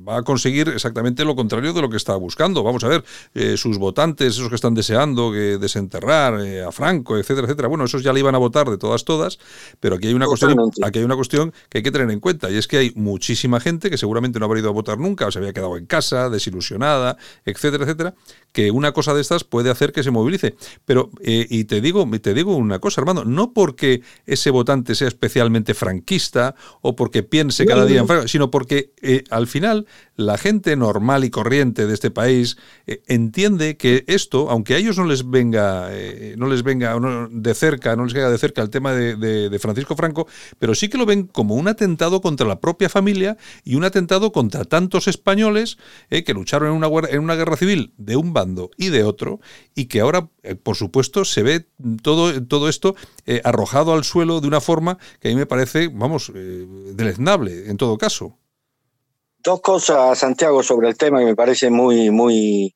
[0.10, 2.64] va a conseguir exactamente lo contrario de lo que estaba buscando.
[2.64, 3.04] Vamos a ver,
[3.36, 7.86] eh, sus votantes, esos que están deseando que desenterrar eh, a Franco, etcétera, etcétera, bueno,
[7.86, 9.38] esos ya le iban a votar de todas, todas,
[9.80, 12.50] pero aquí hay una cuestión, aquí hay una cuestión que hay que tener en cuenta,
[12.50, 15.32] y es que hay muchísima gente que seguramente no habrá ido a votar nunca, o
[15.32, 18.16] se había quedado en casa, desilusionada, etcétera, etcétera,
[18.52, 20.56] que una cosa de estas puede hacer que se movilice.
[20.86, 25.08] Pero, eh, y te digo, te digo una cosa, Armando, no porque ese votante sea
[25.08, 28.92] especialmente franquista o porque piense cada día en Franco, sino porque
[29.30, 29.86] al final
[30.20, 34.98] la gente normal y corriente de este país eh, entiende que esto, aunque a ellos
[34.98, 37.00] no les venga, eh, no les venga
[37.32, 40.28] de cerca, no les caiga de cerca el tema de, Francisco Franco,
[40.58, 44.34] pero sí que lo ven como un atentado contra la propia familia y un atentado
[44.34, 45.78] contra tantos españoles
[46.10, 49.40] eh, que lucharon en una, en una guerra civil de un bando y de otro
[49.74, 50.30] y que ahora,
[50.64, 51.68] por supuesto, se ve
[52.02, 52.96] todo, todo esto
[53.46, 57.98] arrojado al suelo de una forma que a mí me parece, vamos, deleznable en todo
[57.98, 58.38] caso.
[59.42, 62.76] Dos cosas, Santiago, sobre el tema que me parece muy, muy,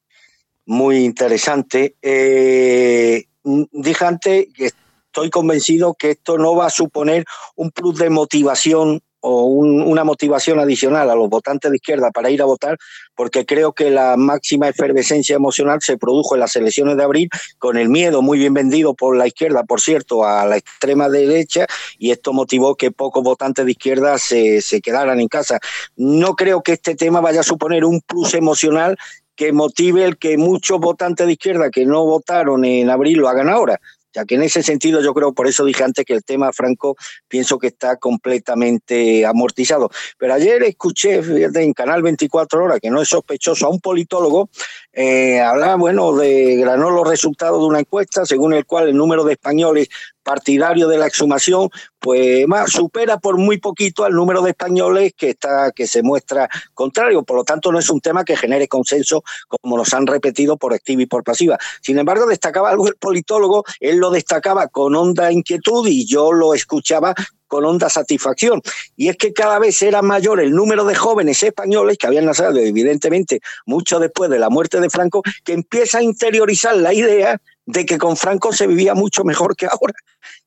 [0.66, 1.98] muy interesante.
[2.02, 4.72] Eh, dije antes que
[5.14, 10.60] estoy convencido que esto no va a suponer un plus de motivación o una motivación
[10.60, 12.78] adicional a los votantes de izquierda para ir a votar,
[13.16, 17.78] porque creo que la máxima efervescencia emocional se produjo en las elecciones de abril con
[17.78, 21.66] el miedo muy bien vendido por la izquierda, por cierto, a la extrema derecha,
[21.98, 25.60] y esto motivó que pocos votantes de izquierda se, se quedaran en casa.
[25.96, 28.98] No creo que este tema vaya a suponer un plus emocional
[29.38, 33.50] que motive el que muchos votantes de izquierda que no votaron en abril lo hagan
[33.50, 33.80] ahora
[34.14, 36.96] ya que en ese sentido yo creo, por eso dije antes que el tema Franco
[37.28, 39.90] pienso que está completamente amortizado.
[40.18, 44.50] Pero ayer escuché en Canal 24 Horas, que no es sospechoso, a un politólogo
[44.92, 49.24] eh, hablaba, bueno, de granó los resultados de una encuesta según el cual el número
[49.24, 49.90] de españoles
[50.24, 55.32] partidarios de la exhumación, pues más supera por muy poquito al número de españoles que
[55.32, 57.24] está que se muestra contrario.
[57.24, 60.74] Por lo tanto, no es un tema que genere consenso, como nos han repetido por
[60.74, 61.58] activa y por pasiva.
[61.82, 66.54] Sin embargo, destacaba algo el politólogo, él lo destacaba con honda inquietud y yo lo
[66.54, 67.14] escuchaba
[67.54, 68.64] con honda satisfacción.
[68.96, 72.58] Y es que cada vez era mayor el número de jóvenes españoles que habían nacido,
[72.58, 77.86] evidentemente, mucho después de la muerte de Franco, que empieza a interiorizar la idea de
[77.86, 79.94] que con Franco se vivía mucho mejor que ahora.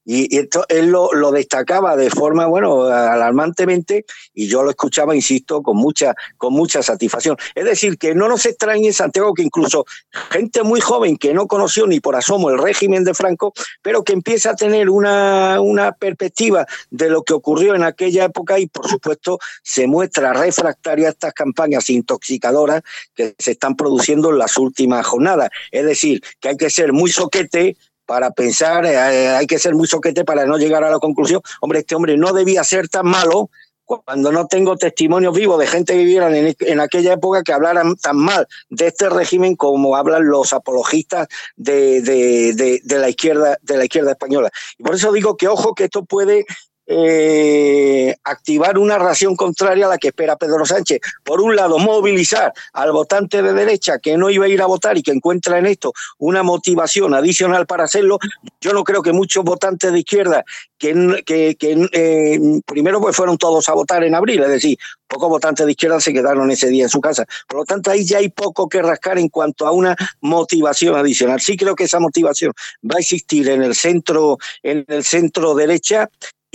[0.09, 5.77] Y, esto, él lo, destacaba de forma, bueno, alarmantemente, y yo lo escuchaba, insisto, con
[5.77, 7.37] mucha, con mucha satisfacción.
[7.57, 9.85] Es decir, que no nos extrañe, Santiago, que incluso
[10.31, 14.13] gente muy joven que no conoció ni por asomo el régimen de Franco, pero que
[14.13, 18.89] empieza a tener una, una perspectiva de lo que ocurrió en aquella época y, por
[18.89, 25.05] supuesto, se muestra refractario a estas campañas intoxicadoras que se están produciendo en las últimas
[25.05, 25.51] jornadas.
[25.73, 29.87] Es decir, que hay que ser muy soquete para pensar, eh, hay que ser muy
[29.87, 33.51] soquete para no llegar a la conclusión, hombre, este hombre no debía ser tan malo
[33.87, 38.17] cuando no tengo testimonios vivos de gente que viviera en, aquella época que hablaran tan
[38.17, 43.85] mal de este régimen como hablan los apologistas de, de, de, la izquierda de la
[43.85, 44.51] izquierda española.
[44.77, 46.47] Y por eso digo que ojo que esto puede
[46.87, 51.01] eh, activar una ración contraria a la que espera Pedro Sánchez.
[51.25, 54.97] Por un lado, movilizar al votante de derecha que no iba a ir a votar
[54.97, 58.19] y que encuentra en esto una motivación adicional para hacerlo.
[58.61, 60.45] Yo no creo que muchos votantes de izquierda
[60.79, 61.57] que, que,
[61.93, 66.01] eh, primero pues fueron todos a votar en abril, es decir, pocos votantes de izquierda
[66.01, 67.25] se quedaron ese día en su casa.
[67.49, 71.41] Por lo tanto, ahí ya hay poco que rascar en cuanto a una motivación adicional.
[71.41, 72.53] Sí creo que esa motivación
[72.85, 76.11] va a existir en el centro, en el centro derecha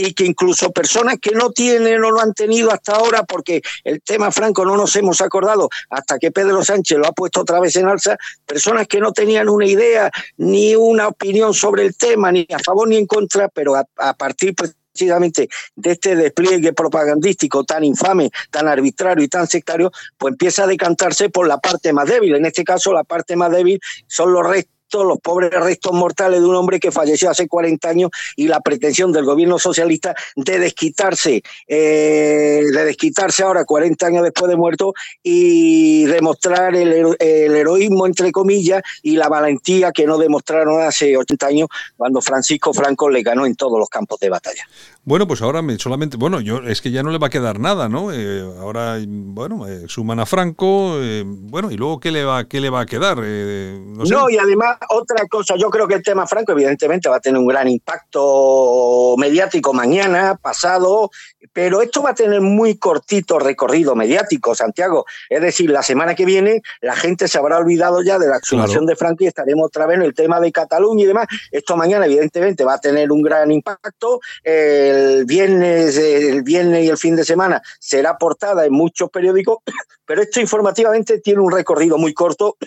[0.07, 4.01] y que incluso personas que no tienen o no han tenido hasta ahora, porque el
[4.01, 7.75] tema franco no nos hemos acordado hasta que Pedro Sánchez lo ha puesto otra vez
[7.75, 12.47] en alza, personas que no tenían una idea ni una opinión sobre el tema, ni
[12.51, 18.31] a favor ni en contra, pero a, partir precisamente de este despliegue propagandístico tan infame,
[18.49, 22.35] tan arbitrario y tan sectario, pues empieza a decantarse por la parte más débil.
[22.35, 26.47] En este caso, la parte más débil son los restos los pobres restos mortales de
[26.47, 31.41] un hombre que falleció hace 40 años y la pretensión del gobierno socialista de desquitarse,
[31.67, 38.31] eh, de desquitarse ahora 40 años después de muerto y demostrar el, el, heroísmo entre
[38.31, 43.45] comillas y la valentía que no demostraron hace 80 años cuando Francisco Franco le ganó
[43.45, 44.65] en todos los campos de batalla.
[45.03, 47.59] Bueno, pues ahora me, solamente, bueno, yo es que ya no le va a quedar
[47.59, 48.13] nada, ¿no?
[48.13, 52.61] Eh, ahora, bueno, eh, suman a Franco, eh, bueno, y luego qué le va, qué
[52.61, 53.17] le va a quedar.
[53.17, 57.19] no, no, y además otra cosa, yo creo que el tema Franco evidentemente va a
[57.19, 61.11] tener un gran impacto mediático mañana, pasado,
[61.53, 65.05] pero esto va a tener muy cortito recorrido mediático, Santiago.
[65.29, 68.85] Es decir, la semana que viene la gente se habrá olvidado ya de la exhumación
[68.85, 71.27] de Franco y estaremos otra vez en el tema de Cataluña y demás.
[71.51, 76.97] Esto mañana evidentemente va a tener un gran impacto el viernes, el viernes y el
[76.97, 79.59] fin de semana será portada en muchos periódicos,
[80.05, 82.57] pero esto informativamente tiene un recorrido muy corto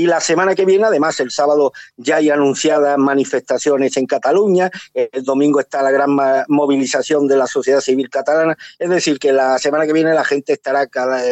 [0.00, 5.22] y la semana que viene, además, el sábado ya hay anunciadas manifestaciones en Cataluña, el
[5.22, 6.16] domingo está la gran
[6.48, 10.54] movilización de la sociedad civil catalana, es decir, que la semana que viene la gente
[10.54, 10.88] estará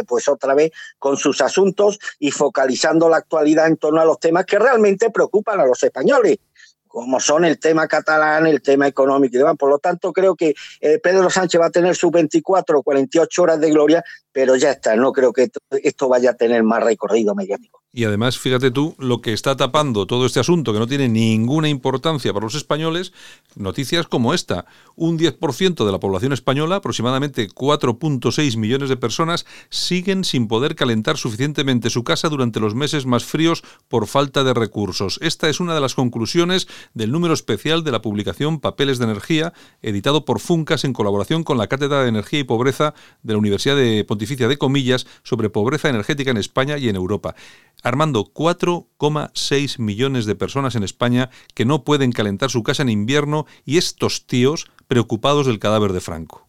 [0.07, 4.45] pues otra vez con sus asuntos y focalizando la actualidad en torno a los temas
[4.45, 6.37] que realmente preocupan a los españoles
[6.89, 9.57] como son el tema catalán, el tema económico y demás.
[9.59, 13.43] Por lo tanto, creo que eh, Pedro Sánchez va a tener sus 24 o 48
[13.43, 14.03] horas de gloria,
[14.33, 17.78] pero ya está, no creo que esto vaya a tener más recorrido mediático.
[17.91, 21.71] Y además, fíjate tú, lo que está tapando todo este asunto, que no tiene ninguna
[21.71, 23.15] importancia para los españoles,
[23.57, 24.67] noticias como esta.
[24.95, 31.17] Un 10% de la población española, aproximadamente 4.6 millones de personas, siguen sin poder calentar
[31.17, 35.19] suficientemente su casa durante los meses más fríos por falta de recursos.
[35.23, 39.55] Esta es una de las conclusiones del número especial de la publicación Papeles de Energía,
[39.81, 43.77] editado por Funcas en colaboración con la Cátedra de Energía y Pobreza de la Universidad
[43.77, 47.35] de Pontificia de Comillas sobre pobreza energética en España y en Europa.
[47.83, 53.47] Armando, 4,6 millones de personas en España que no pueden calentar su casa en invierno
[53.65, 56.49] y estos tíos preocupados del cadáver de Franco.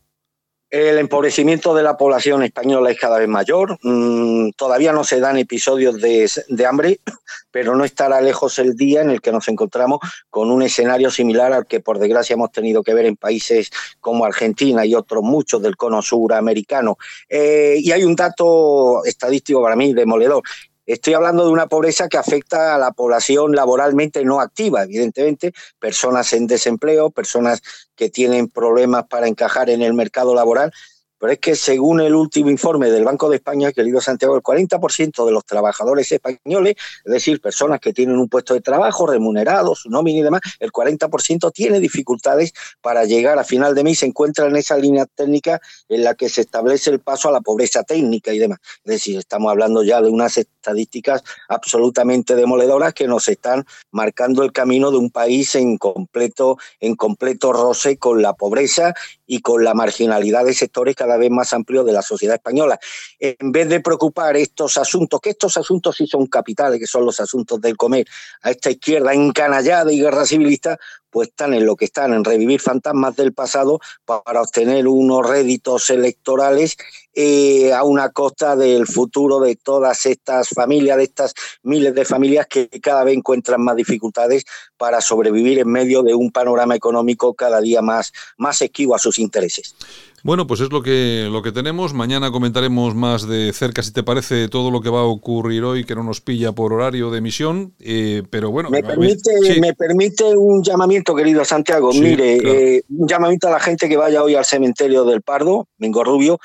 [0.70, 3.80] El empobrecimiento de la población española es cada vez mayor.
[3.82, 7.00] Mm, todavía no se dan episodios de, de, hambre,
[7.52, 11.54] pero no estará lejos el día en el que nos encontramos con un escenario similar
[11.54, 15.60] al que por desgracia hemos tenido que ver en países como Argentina y otros muchos
[15.60, 17.00] del cono suramericano.
[17.28, 20.44] Eh, y hay un dato estadístico para mí demoledor.
[20.90, 26.34] Estoy hablando de una pobreza que afecta a la población laboralmente no activa, evidentemente, personas
[26.34, 27.62] en desempleo, personas
[27.96, 30.74] que tienen problemas para encajar en el mercado laboral,
[31.20, 35.26] pero es que según el último informe del Banco de España, querido Santiago, el 40%
[35.26, 36.76] de los trabajadores españoles,
[37.06, 40.72] es decir, personas que tienen un puesto de trabajo remunerado, su nómina y demás, el
[40.72, 45.62] 40% tiene dificultades para llegar a final de mes, se encuentra en esa línea técnica
[45.90, 48.60] en la que se establece el paso a la pobreza técnica y demás.
[48.86, 54.52] Es decir, estamos hablando ya de unas estadísticas absolutamente demoledoras que nos están marcando el
[54.52, 58.94] camino de un país en completo, en completo roce con la pobreza
[59.26, 62.80] y con la marginalidad de sectores cada vez más amplio de la sociedad española.
[63.20, 67.20] En vez de preocupar estos asuntos, que estos asuntos sí son capitales, que son los
[67.20, 68.06] asuntos del comer,
[68.42, 70.78] a esta izquierda encanallada y guerra civilista,
[71.10, 75.90] pues están en lo que están, en revivir fantasmas del pasado para obtener unos réditos
[75.90, 76.78] electorales
[77.14, 81.34] eh, a una costa del futuro de todas estas familias, de estas
[81.64, 84.46] miles de familias que cada vez encuentran más dificultades
[84.78, 89.20] para sobrevivir en medio de un panorama económico cada día más, más esquivo a sus
[89.20, 89.76] intereses.
[90.24, 91.94] Bueno, pues es lo que, lo que tenemos.
[91.94, 95.84] Mañana comentaremos más de cerca, si te parece, todo lo que va a ocurrir hoy,
[95.84, 97.74] que no nos pilla por horario de emisión.
[97.80, 98.70] Eh, pero bueno.
[98.70, 101.92] Me permite, me permite un llamamiento, querido Santiago.
[101.94, 106.04] Mire, eh, un llamamiento a la gente que vaya hoy al cementerio del Pardo, Mingo
[106.04, 106.40] Rubio.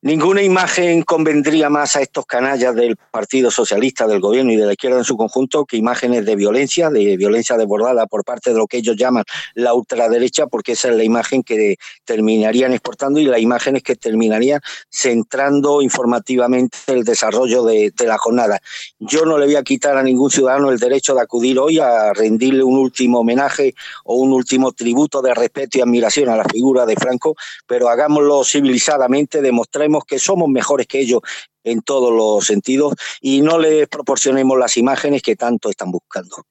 [0.00, 4.74] Ninguna imagen convendría más a estos canallas del Partido Socialista, del gobierno y de la
[4.74, 8.68] izquierda en su conjunto que imágenes de violencia, de violencia desbordada por parte de lo
[8.68, 9.24] que ellos llaman
[9.54, 13.96] la ultraderecha, porque esa es la imagen que terminarían exportando y la imagen es que
[13.96, 18.60] terminarían centrando informativamente el desarrollo de, de la jornada.
[19.00, 22.12] Yo no le voy a quitar a ningún ciudadano el derecho de acudir hoy a
[22.12, 23.74] rendirle un último homenaje
[24.04, 27.34] o un último tributo de respeto y admiración a la figura de Franco,
[27.66, 31.20] pero hagámoslo civilizadamente, demostremos que somos mejores que ellos
[31.64, 36.44] en todos los sentidos y no les proporcionemos las imágenes que tanto están buscando.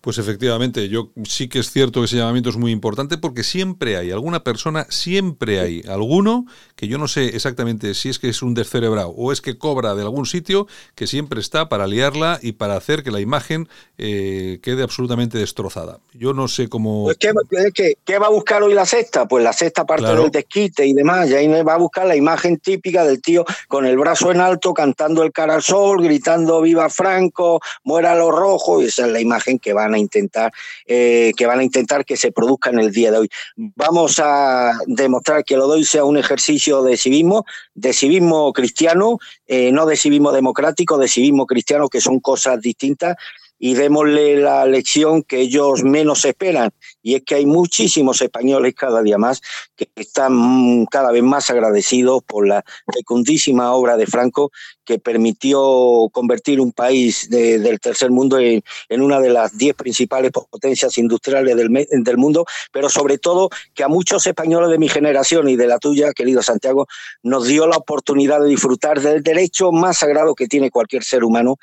[0.00, 3.96] Pues efectivamente, yo sí que es cierto que ese llamamiento es muy importante porque siempre
[3.96, 6.46] hay alguna persona, siempre hay alguno
[6.76, 9.94] que yo no sé exactamente si es que es un descerebrado o es que cobra
[9.94, 14.60] de algún sitio que siempre está para liarla y para hacer que la imagen eh,
[14.62, 15.98] quede absolutamente destrozada.
[16.12, 17.04] Yo no sé cómo...
[17.04, 19.26] Pues ¿qué, va a buscar hoy la sexta?
[19.26, 22.58] Pues la sexta parte del desquite y demás, y ahí va a buscar la imagen
[22.58, 26.88] típica del tío con el brazo en alto cantando el cara al sol, gritando viva
[26.88, 30.52] Franco, muera lo rojo, y esa es la imagen que van a intentar,
[30.86, 33.28] eh, que van a intentar que se produzca en el día de hoy.
[33.56, 37.44] Vamos a demostrar que lo doy sea un ejercicio de civismo,
[37.74, 43.16] de civismo cristiano, eh, no de civismo democrático, de civismo cristiano, que son cosas distintas
[43.58, 46.70] y démosle la lección que ellos menos esperan.
[47.08, 49.40] Y es que hay muchísimos españoles cada día más
[49.74, 54.50] que están cada vez más agradecidos por la fecundísima obra de Franco
[54.84, 60.98] que permitió convertir un país del tercer mundo en, una de las diez principales potencias
[60.98, 65.66] industriales del, mundo, pero sobre todo que a muchos españoles de mi generación y de
[65.66, 66.88] la tuya, querido Santiago,
[67.22, 71.56] nos dio la oportunidad de disfrutar del derecho más sagrado que tiene cualquier ser humano,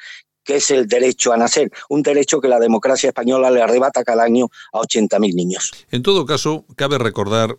[0.46, 4.24] que es el derecho a nacer, un derecho que la democracia española le arrebata cada
[4.24, 5.72] año a 80.000 niños.
[5.92, 7.58] En todo caso, cabe recordar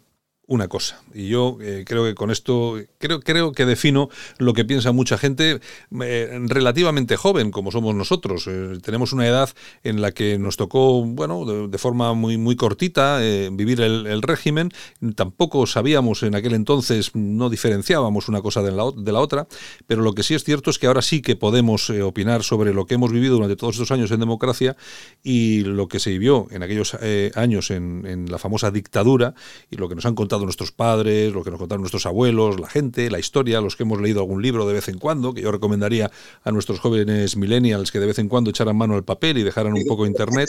[0.49, 1.03] una cosa.
[1.13, 5.19] Y yo eh, creo que con esto, creo, creo que defino lo que piensa mucha
[5.19, 5.61] gente
[6.01, 8.47] eh, relativamente joven, como somos nosotros.
[8.47, 9.51] Eh, tenemos una edad
[9.83, 13.19] en la que nos tocó, bueno, de, forma muy, muy cortita,
[13.51, 14.71] vivir el, régimen.
[15.15, 19.47] Tampoco sabíamos en aquel entonces, no diferenciábamos una cosa de la, otra,
[19.87, 22.87] pero lo que sí es cierto es que ahora sí que podemos opinar sobre lo
[22.87, 24.77] que hemos vivido durante todos estos años en democracia
[25.23, 26.97] y lo que se vivió en aquellos
[27.35, 29.35] años en, en la famosa dictadura
[29.71, 32.69] y lo que nos han contado nuestros padres, lo que nos contaron nuestros abuelos, la
[32.69, 35.51] gente, la historia, los que hemos leído algún libro de vez en cuando, que yo
[35.51, 36.11] recomendaría
[36.45, 39.73] a nuestros jóvenes millennials que de vez en cuando echaran mano al papel y dejaran
[39.73, 40.49] un poco internet.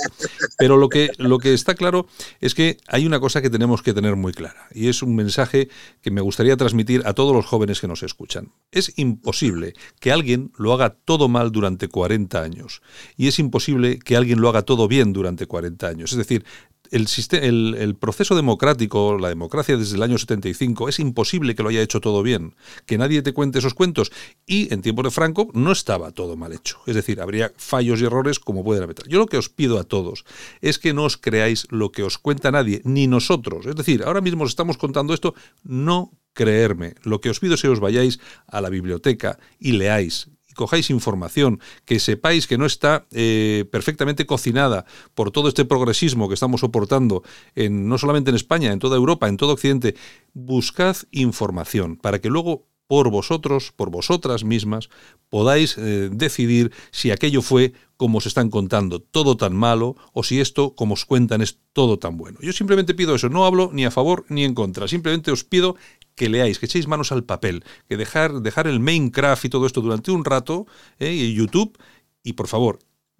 [0.57, 2.07] Pero lo que, lo que está claro
[2.39, 5.69] es que hay una cosa que tenemos que tener muy clara y es un mensaje
[6.01, 8.51] que me gustaría transmitir a todos los jóvenes que nos escuchan.
[8.71, 12.81] Es imposible que alguien lo haga todo mal durante 40 años
[13.15, 16.11] y es imposible que alguien lo haga todo bien durante 40 años.
[16.11, 16.45] Es decir,
[16.91, 22.01] el, proceso democrático, la democracia desde el año 75, es imposible que lo haya hecho
[22.01, 24.11] todo bien, que nadie te cuente esos cuentos.
[24.45, 26.79] Y en tiempos de Franco no estaba todo mal hecho.
[26.85, 28.95] Es decir, habría fallos y errores como pueden haber.
[29.07, 30.25] Yo lo que os pido a todos
[30.61, 33.65] es que no os creáis lo que os cuenta nadie, ni nosotros.
[33.65, 36.95] Es decir, ahora mismo os estamos contando esto, no creerme.
[37.03, 41.61] Lo que os pido es que os vayáis a la biblioteca y leáis cojáis información,
[41.85, 44.83] que sepáis que no está eh, perfectamente cocinada
[45.15, 47.23] por todo este progresismo que estamos soportando,
[47.55, 49.95] en, no solamente en España, en toda Europa, en todo Occidente,
[50.33, 54.89] buscad información para que luego por vosotros, por vosotras mismas,
[55.29, 60.39] podáis eh, decidir si aquello fue como os están contando, todo tan malo, o si
[60.39, 62.37] esto, como os cuentan, es todo tan bueno.
[62.41, 65.75] Yo simplemente pido eso, no hablo ni a favor ni en contra, simplemente os pido
[66.15, 69.81] que leáis, que echéis manos al papel, que dejar, dejar el Minecraft y todo esto
[69.81, 70.67] durante un rato,
[70.99, 71.13] ¿eh?
[71.13, 71.77] y YouTube,
[72.23, 72.79] y por favor,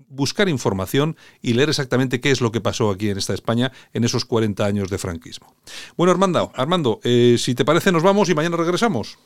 [0.10, 4.04] buscar información y leer exactamente qué es lo que pasó aquí en esta España en
[4.04, 5.56] esos 40 años de franquismo.
[5.96, 9.18] Bueno, Armando, Armando eh, si te parece, nos vamos y mañana regresamos.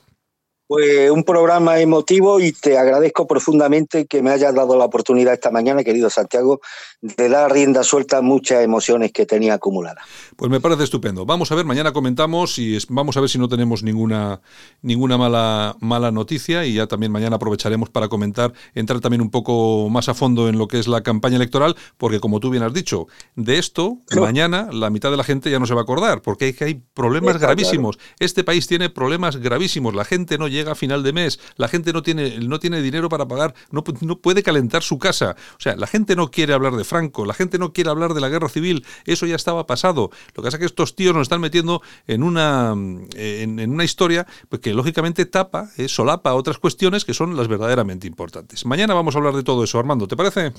[0.72, 5.52] Pues un programa emotivo y te agradezco profundamente que me hayas dado la oportunidad esta
[5.52, 6.62] mañana, querido Santiago,
[7.02, 10.06] de dar rienda suelta a muchas emociones que tenía acumuladas.
[10.36, 11.26] Pues me parece estupendo.
[11.26, 14.42] Vamos a ver, mañana comentamos y vamos a ver si no tenemos ninguna,
[14.82, 19.90] ninguna mala, mala noticia y ya también mañana aprovecharemos para comentar, entrar también un poco
[19.90, 22.74] más a fondo en lo que es la campaña electoral, porque como tú bien has
[22.74, 26.22] dicho, de esto mañana la mitad de la gente ya no se va a acordar,
[26.22, 27.98] porque hay, hay problemas gravísimos.
[28.20, 31.94] Este país tiene problemas gravísimos, la gente no llega a final de mes, la gente
[31.94, 35.36] no tiene, no tiene dinero para pagar, no, no puede calentar su casa.
[35.58, 38.20] O sea, la gente no quiere hablar de Franco, la gente no quiere hablar de
[38.20, 40.12] la guerra civil, eso ya estaba pasado.
[40.36, 42.76] Lo que pasa es que estos tíos nos están metiendo en una,
[43.16, 48.08] en, una historia pues que lógicamente tapa, eh, solapa otras cuestiones que son las verdaderamente
[48.08, 48.66] importantes.
[48.66, 50.52] Mañana vamos a hablar de todo eso, Armando, ¿te parece?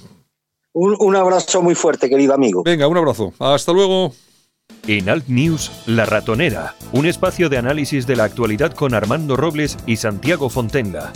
[0.73, 2.63] Un, un abrazo muy fuerte, querido amigo.
[2.63, 3.35] Venga, un abrazo.
[3.39, 4.15] Hasta luego.
[4.87, 9.77] En Alt News, La Ratonera, un espacio de análisis de la actualidad con Armando Robles
[9.87, 11.13] y Santiago Fontenla.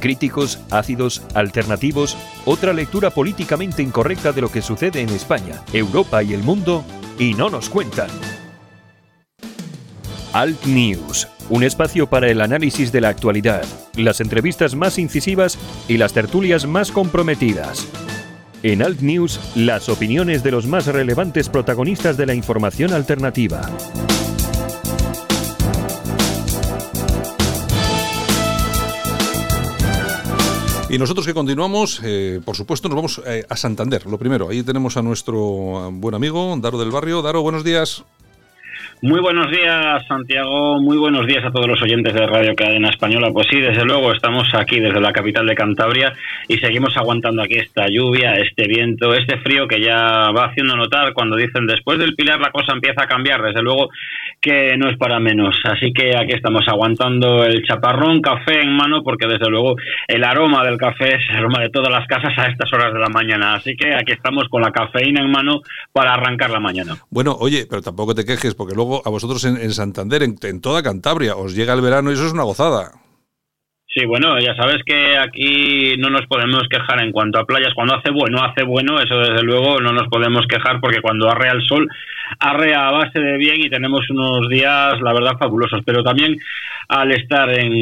[0.00, 6.34] Críticos, ácidos, alternativos, otra lectura políticamente incorrecta de lo que sucede en España, Europa y
[6.34, 6.84] el mundo,
[7.18, 8.08] y no nos cuentan.
[10.32, 15.96] Alt News, un espacio para el análisis de la actualidad, las entrevistas más incisivas y
[15.96, 17.88] las tertulias más comprometidas.
[18.62, 23.62] En Alt News, las opiniones de los más relevantes protagonistas de la información alternativa.
[30.90, 34.06] Y nosotros que continuamos, eh, por supuesto, nos vamos eh, a Santander.
[34.06, 37.20] Lo primero, ahí tenemos a nuestro buen amigo Daro del Barrio.
[37.20, 38.06] Daro, buenos días.
[39.00, 40.80] Muy buenos días, Santiago.
[40.80, 43.30] Muy buenos días a todos los oyentes de Radio Cadena Española.
[43.32, 46.14] Pues sí, desde luego estamos aquí desde la capital de Cantabria
[46.48, 51.12] y seguimos aguantando aquí esta lluvia, este viento, este frío que ya va haciendo notar
[51.12, 53.40] cuando dicen después del pilar la cosa empieza a cambiar.
[53.40, 53.90] Desde luego
[54.40, 55.56] que no es para menos.
[55.64, 59.76] Así que aquí estamos aguantando el chaparrón, café en mano, porque desde luego
[60.06, 63.00] el aroma del café es el aroma de todas las casas a estas horas de
[63.00, 63.54] la mañana.
[63.54, 65.60] Así que aquí estamos con la cafeína en mano
[65.92, 66.96] para arrancar la mañana.
[67.10, 71.36] Bueno, oye, pero tampoco te quejes porque luego a vosotros en, Santander, en, toda Cantabria,
[71.36, 72.92] os llega el verano y eso es una gozada.
[73.98, 77.74] Sí, bueno, ya sabes que aquí no nos podemos quejar en cuanto a playas.
[77.74, 81.50] Cuando hace bueno, hace bueno, eso desde luego no nos podemos quejar porque cuando arrea
[81.52, 81.88] el sol,
[82.38, 85.80] arrea a base de bien y tenemos unos días, la verdad, fabulosos.
[85.84, 86.36] Pero también
[86.88, 87.72] al estar en,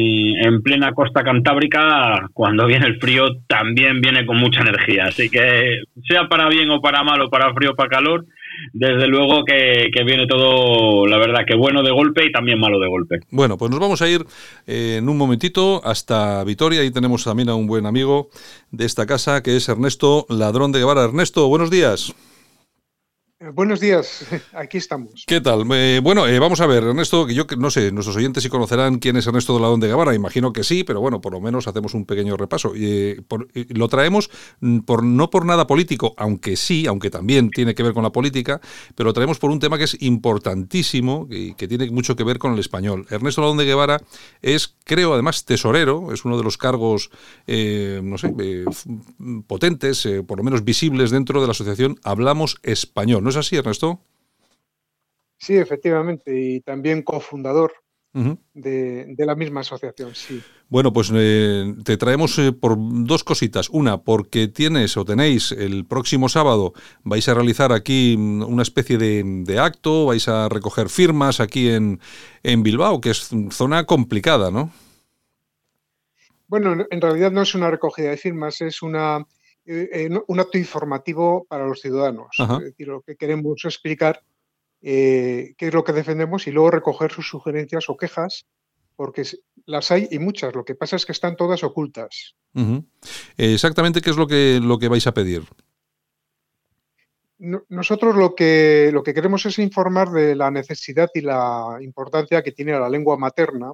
[0.43, 5.05] en plena costa cantábrica, cuando viene el frío, también viene con mucha energía.
[5.05, 8.25] Así que, sea para bien o para mal o para frío o para calor,
[8.73, 12.87] desde luego que, viene todo, la verdad, que bueno de golpe y también malo de
[12.87, 13.19] golpe.
[13.29, 14.25] Bueno, pues nos vamos a ir
[14.65, 16.81] eh, en un momentito hasta Vitoria.
[16.81, 18.29] Ahí tenemos también a un buen amigo
[18.71, 21.03] de esta casa, que es Ernesto Ladrón de Guevara.
[21.03, 22.13] Ernesto, buenos días.
[23.39, 25.23] Eh, buenos días, aquí estamos.
[25.27, 25.63] ¿Qué tal?
[25.71, 28.97] Eh, bueno, eh, vamos a ver, Ernesto, que yo no sé, nuestros oyentes si conocerán
[28.97, 31.67] quién es Ernesto de Ladón de Guevara, imagino que sí, pero bueno, por lo menos
[31.67, 32.73] hacemos un pequeño repaso.
[32.73, 34.31] lo traemos
[34.61, 38.11] mm, por, no por nada político, aunque sí, aunque también tiene que ver con la
[38.11, 38.59] política,
[38.95, 42.39] pero lo traemos por un tema que es importantísimo y que tiene mucho que ver
[42.39, 43.05] con el español.
[43.11, 44.01] Ernesto Ladón de Guevara
[44.41, 47.11] es, creo, además tesorero, es uno de los cargos,
[47.45, 48.33] no sé,
[49.45, 53.26] potentes, por lo menos visibles dentro de la asociación Hablamos Español.
[53.27, 53.99] ¿No es así, Ernesto?
[55.37, 57.73] Sí, efectivamente, y también cofundador
[58.53, 60.41] de, la misma asociación, sí.
[60.69, 63.69] Bueno, pues eh, te traemos eh, por dos cositas.
[63.69, 66.71] Una, porque tienes o tenéis el próximo sábado,
[67.03, 71.99] vais a realizar aquí mm, una especie de, acto, vais a recoger firmas aquí en,
[72.43, 74.71] en Bilbao, que es zona complicada, ¿no?
[76.47, 79.25] Bueno, en realidad no es una recogida de firmas, es una
[79.67, 82.27] eh, un acto informativo para los ciudadanos.
[82.39, 84.23] Es decir, lo que queremos explicar
[84.81, 88.45] eh, qué es lo que defendemos y luego recoger sus sugerencias o quejas,
[88.95, 89.23] porque
[89.65, 90.55] las hay y muchas.
[90.55, 92.35] Lo que pasa es que están todas ocultas.
[93.37, 95.43] Exactamente, ¿qué es lo que, lo que vais a pedir?
[97.39, 102.51] nosotros lo que, lo que queremos es informar de la necesidad y la importancia que
[102.51, 103.73] tiene la lengua materna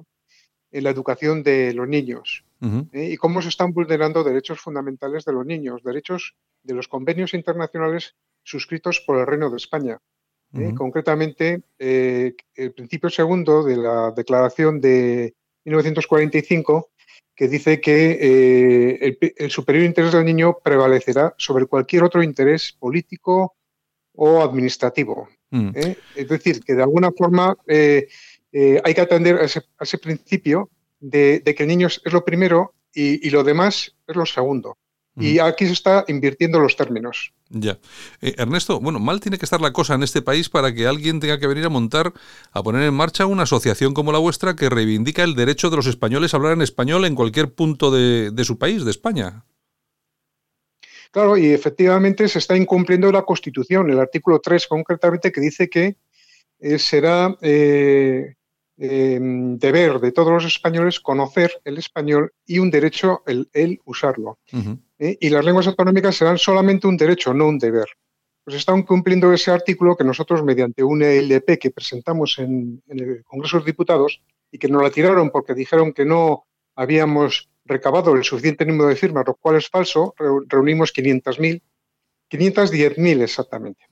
[0.70, 2.44] en la educación de los niños.
[2.92, 3.10] ¿Eh?
[3.12, 8.14] y cómo se están vulnerando derechos fundamentales de los niños, derechos de los convenios internacionales
[8.42, 9.98] suscritos por el Reino de España.
[10.54, 10.72] ¿eh?
[10.76, 15.34] Concretamente, eh, el principio segundo de la Declaración de
[15.64, 16.90] 1945,
[17.34, 23.56] que dice que el, superior interés del niño prevalecerá sobre cualquier otro interés político
[24.14, 25.28] o administrativo.
[25.50, 25.70] Mm.
[26.14, 30.70] Es decir, que de alguna forma hay que atender a a ese principio
[31.00, 34.78] de, que el niño es, lo primero y, lo demás es lo segundo.
[35.16, 37.32] Y aquí se está invirtiendo los términos.
[37.48, 37.78] Ya.
[38.20, 41.20] Eh, Ernesto, bueno, mal tiene que estar la cosa en este país para que alguien
[41.20, 42.12] tenga que venir a montar,
[42.50, 45.86] a poner en marcha una asociación como la vuestra que reivindica el derecho de los
[45.86, 49.44] españoles a hablar en español en cualquier punto de, su país, de España.
[51.12, 55.96] Claro, y efectivamente se está incumpliendo la Constitución, el artículo 3 concretamente, que dice que
[56.58, 58.34] eh, será eh,
[58.76, 64.38] em, deber de todos los españoles conocer el español y un derecho el, usarlo.
[64.98, 65.16] ¿eh?
[65.20, 67.86] y las lenguas autonómicas serán solamente un derecho, no un deber.
[68.44, 73.58] Pues están cumpliendo ese artículo que nosotros, mediante una LP que presentamos en, el Congreso
[73.58, 74.20] de Diputados
[74.50, 76.44] y que nos la tiraron porque dijeron que no
[76.76, 80.14] habíamos recabado el suficiente número de firmas, lo cual es falso,
[80.46, 81.62] reunimos 500.000,
[82.30, 83.84] 510.000 exactamente.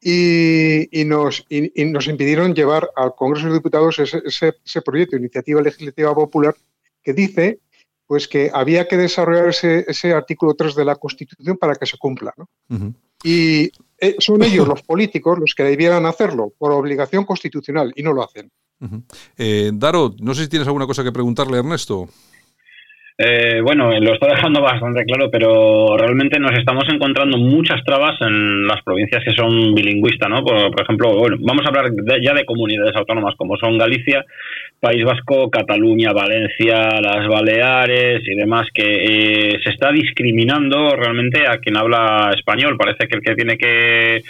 [0.00, 6.54] y, nos, nos, impidieron llevar al Congreso de Diputados ese, ese, proyecto, Iniciativa Legislativa Popular,
[7.02, 7.60] que dice
[8.06, 11.96] pues que había que desarrollar ese, ese, artículo 3 de la Constitución para que se
[11.96, 12.34] cumpla.
[13.22, 18.12] Y eh, son ellos, los políticos, los que debieran hacerlo por obligación constitucional y no
[18.12, 18.50] lo hacen.
[19.38, 22.08] Eh, Daro, no sé si tienes alguna cosa que preguntarle a Ernesto.
[23.16, 28.66] Eh, bueno, lo está dejando bastante claro, pero realmente nos estamos encontrando muchas trabas en
[28.66, 30.42] las provincias que son bilingüistas, ¿no?
[30.42, 34.24] Por, ejemplo, bueno, vamos a hablar ya de comunidades autónomas como son Galicia,
[34.80, 41.58] País Vasco, Cataluña, Valencia, las Baleares y demás, que eh, se está discriminando realmente a
[41.58, 42.76] quien habla español.
[42.76, 44.22] Parece que el que tiene que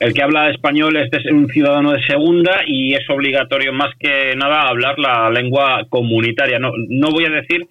[0.00, 4.68] el que habla español es un ciudadano de segunda y es obligatorio más que nada
[4.68, 6.58] hablar la lengua comunitaria.
[6.58, 7.66] No, no voy a decir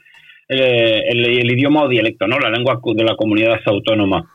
[0.50, 2.40] eh, el, idioma o dialecto, ¿no?
[2.40, 4.30] La lengua de la comunidad autónoma.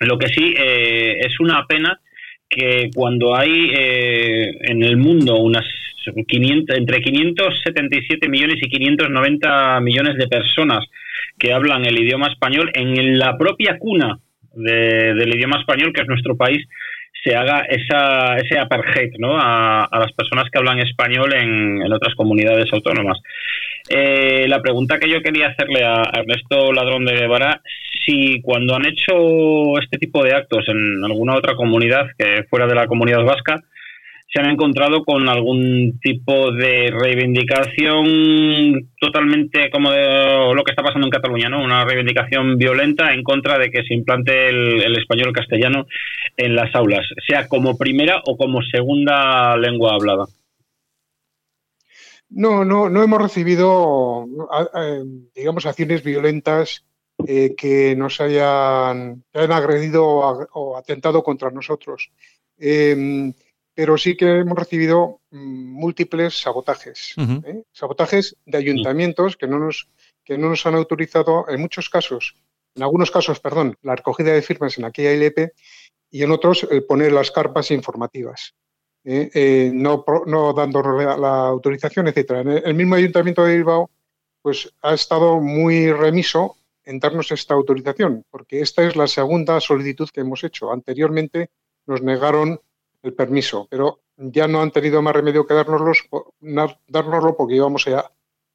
[0.00, 2.00] Lo que sí eh, es una pena
[2.48, 5.64] que cuando hay eh, en el mundo unas
[6.26, 10.84] 500, entre 577 millones y 590 millones de personas
[11.38, 14.18] que hablan el idioma español, en la propia cuna
[14.52, 16.66] del idioma español, que es nuestro país,
[17.22, 19.38] se haga esa, ese apartheid ¿no?
[19.38, 23.18] a, las personas que hablan español en, en otras comunidades autónomas.
[23.92, 27.60] Eh, la pregunta que yo quería hacerle a Ernesto Ladrón de Guevara,
[28.06, 32.76] si cuando han hecho este tipo de actos en alguna otra comunidad que fuera de
[32.76, 33.60] la comunidad vasca,
[34.32, 41.10] se han encontrado con algún tipo de reivindicación totalmente como lo que está pasando en
[41.10, 41.60] Cataluña, ¿no?
[41.60, 45.88] Una reivindicación violenta en contra de que se implante el español castellano
[46.36, 50.26] en las aulas, sea como primera o como segunda lengua hablada.
[52.30, 54.26] No, no, no hemos recibido,
[55.34, 56.84] digamos, acciones violentas
[57.26, 62.10] eh, que nos hayan, agredido o, atentado contra nosotros.
[62.56, 63.32] Em,
[63.74, 67.62] pero sí que hemos recibido mm, múltiples sabotajes, ¿eh?
[67.72, 69.88] sabotajes de ayuntamientos que no nos
[70.24, 72.36] que no nos han autorizado en muchos casos,
[72.74, 75.52] en algunos casos, perdón, la recogida de firmas en aquella ILP
[76.10, 78.54] y en otros el poner las carpas informativas.
[79.04, 79.30] ¿Eh?
[79.34, 82.40] Eh, no, no dando la, autorización, etcétera.
[82.40, 83.90] El mismo Ayuntamiento de Bilbao
[84.42, 90.08] pues, ha estado muy remiso en darnos esta autorización, porque esta es la segunda solicitud
[90.12, 90.72] que hemos hecho.
[90.72, 91.50] Anteriormente
[91.86, 92.60] nos negaron
[93.02, 98.10] el permiso, pero ya no han tenido más remedio que dárnoslo porque íbamos a,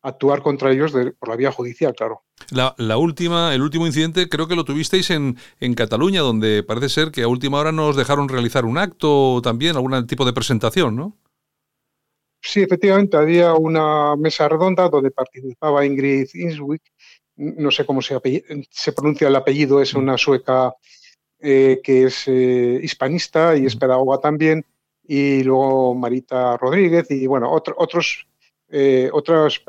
[0.05, 2.21] actuar contra ellos por la vía judicial, claro.
[2.51, 7.11] La, última, el último incidente creo que lo tuvisteis en, en Cataluña, donde parece ser
[7.11, 11.17] que a última hora nos dejaron realizar un acto también, algún tipo de presentación, ¿no?
[12.41, 16.83] Sí, efectivamente, había una mesa redonda donde participaba Ingrid Inswick,
[17.37, 18.19] no sé cómo se,
[18.69, 20.73] se pronuncia el apellido, es una sueca
[21.39, 24.63] eh, que es eh, hispanista y es pedagoga también,
[25.07, 28.27] y luego Marita Rodríguez y bueno, otros
[28.69, 29.61] eh, otras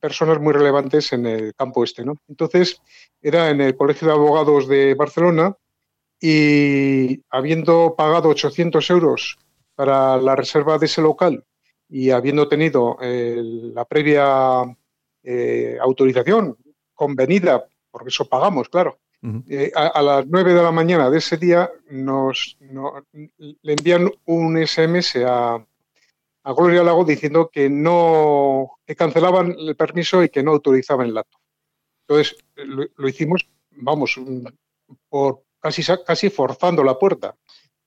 [0.00, 2.04] personas muy relevantes en el campo este.
[2.04, 2.14] ¿no?
[2.28, 2.80] Entonces,
[3.20, 5.56] era en el Colegio de Abogados de Barcelona
[6.20, 9.38] y habiendo pagado 800 euros
[9.74, 11.44] para la reserva de ese local
[11.88, 13.40] y habiendo tenido eh,
[13.74, 14.64] la previa
[15.22, 16.56] eh, autorización
[16.94, 18.98] convenida, porque eso pagamos, claro,
[19.74, 22.56] a, las 9 de la mañana de ese día nos,
[23.62, 25.62] le envían un SMS a,
[26.42, 31.18] a Gloria Lago diciendo que no que cancelaban el permiso y que no autorizaban el
[31.18, 31.38] acto.
[32.08, 34.18] Entonces lo, hicimos, vamos,
[35.08, 37.36] por casi casi forzando la puerta.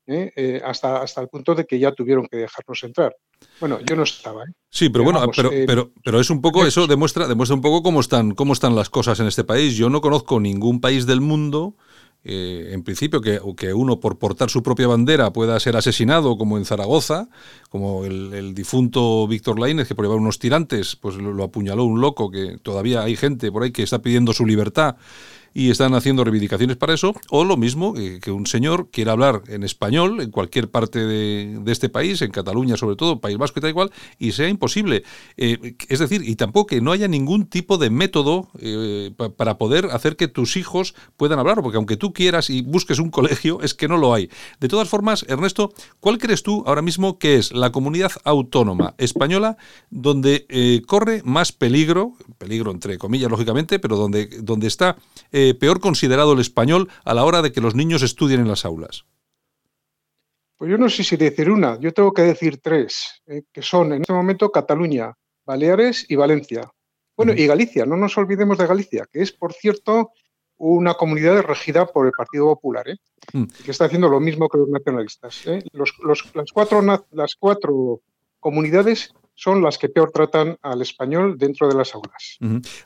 [0.08, 0.32] ¿eh?
[0.36, 3.16] Eh, hasta, hasta el punto de que ya tuvieron que dejarnos entrar.
[3.60, 4.44] Bueno, yo no estaba.
[4.44, 4.54] ¿eh?
[4.70, 8.00] Sí, pero bueno, pero, pero, pero es un poco, eso demuestra, demuestra un poco cómo
[8.00, 9.76] están, cómo están las cosas en este país.
[9.76, 11.76] Yo no conozco ningún país del mundo
[12.26, 16.58] eh, en principio, que, que, uno por portar su propia bandera pueda ser asesinado, como
[16.58, 17.28] en Zaragoza,
[17.70, 22.32] como el, difunto Víctor Laínez, que por llevar unos tirantes, pues lo, apuñaló un loco,
[22.32, 24.96] que todavía hay gente por ahí que está pidiendo su libertad.
[25.54, 29.64] Y están haciendo reivindicaciones para eso, o lo mismo que, un señor quiera hablar en
[29.64, 33.92] español en cualquier parte de, este país, en Cataluña sobre todo, País Vasco y tal
[34.20, 35.04] y sea imposible.
[35.38, 39.88] Eh, es decir, y tampoco que no haya ningún tipo de método eh, para poder
[39.88, 43.74] hacer que tus hijos puedan hablar, porque aunque tú quieras y busques un colegio, es
[43.74, 44.30] que no lo hay.
[44.60, 49.58] De todas formas, Ernesto, ¿cuál crees tú ahora mismo que es la comunidad autónoma española
[49.90, 54.98] donde eh, corre más peligro, peligro entre comillas, lógicamente, pero donde, donde está
[55.32, 58.66] eh, peor considerado el español a la hora de que los niños estudien en las
[58.66, 59.06] aulas?
[60.58, 63.94] Pues yo no sé si decir una, yo tengo que decir tres, eh, que son
[63.94, 65.14] en este momento Cataluña,
[65.46, 66.72] Baleares y Valencia.
[67.18, 70.12] Bueno, y Galicia, no nos olvidemos de Galicia, que es, por cierto,
[70.58, 72.98] una comunidad regida por el Partido Popular, ¿eh?
[73.34, 73.44] mm.
[73.66, 75.46] que está haciendo lo mismo que los nacionalistas.
[75.48, 75.62] ¿eh?
[75.74, 76.82] las, cuatro,
[77.12, 78.02] las cuatro
[78.40, 82.38] comunidades son las que peor tratan al español dentro de las aulas.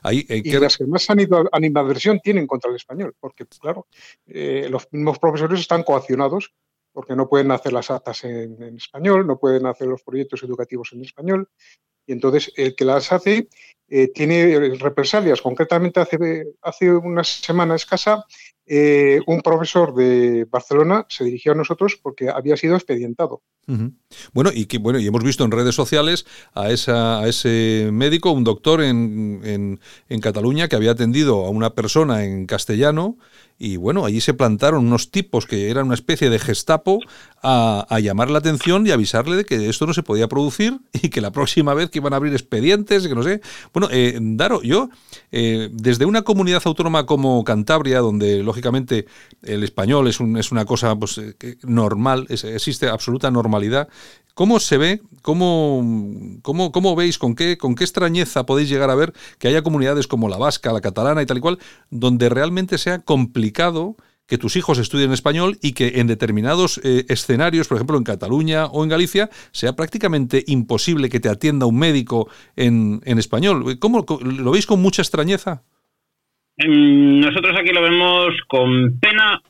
[0.02, 1.06] Ahí, eh, y las que más
[1.52, 3.86] animadversión tienen contra el español, porque, claro,
[4.26, 6.52] los mismos profesores están coaccionados
[6.98, 11.04] porque no pueden hacer las actas en, español, no pueden hacer los proyectos educativos en
[11.04, 11.48] español,
[12.04, 13.48] y entonces el que las hace
[13.88, 15.40] eh, tiene represalias.
[15.40, 16.18] Concretamente, hace,
[16.60, 18.24] hace una semana escasa,
[18.68, 23.42] eh, un profesor de Barcelona se dirigió a nosotros porque había sido expedientado.
[24.32, 28.44] Bueno, y bueno, y hemos visto en redes sociales a, esa, a ese médico, un
[28.44, 33.18] doctor en, en, en Cataluña, que había atendido a una persona en castellano
[33.58, 37.00] y bueno, allí se plantaron unos tipos que eran una especie de gestapo
[37.42, 41.20] a, llamar la atención y avisarle de que esto no se podía producir y que
[41.20, 43.40] la próxima vez que iban a abrir expedientes, que no sé.
[43.72, 44.90] Bueno, eh, Daro, yo,
[45.32, 49.06] eh, desde una comunidad autónoma como Cantabria, donde lógicamente
[49.42, 53.88] el español es, un, es una cosa pues, eh, normal, existe absoluta normalidad,
[54.38, 55.82] ¿Cómo se ve, cómo,
[56.42, 60.06] cómo, cómo, veis, con qué, con qué extrañeza podéis llegar a ver que haya comunidades
[60.06, 61.58] como la vasca, la catalana y tal y cual,
[61.90, 63.96] donde realmente sea complicado
[64.28, 68.66] que tus hijos estudien español y que en determinados eh, escenarios, por ejemplo en Cataluña
[68.66, 73.80] o en Galicia, sea prácticamente imposible que te atienda un médico en, español.
[73.80, 75.64] ¿Cómo lo veis con mucha extrañeza?
[76.58, 79.42] Em, nosotros aquí lo vemos con pena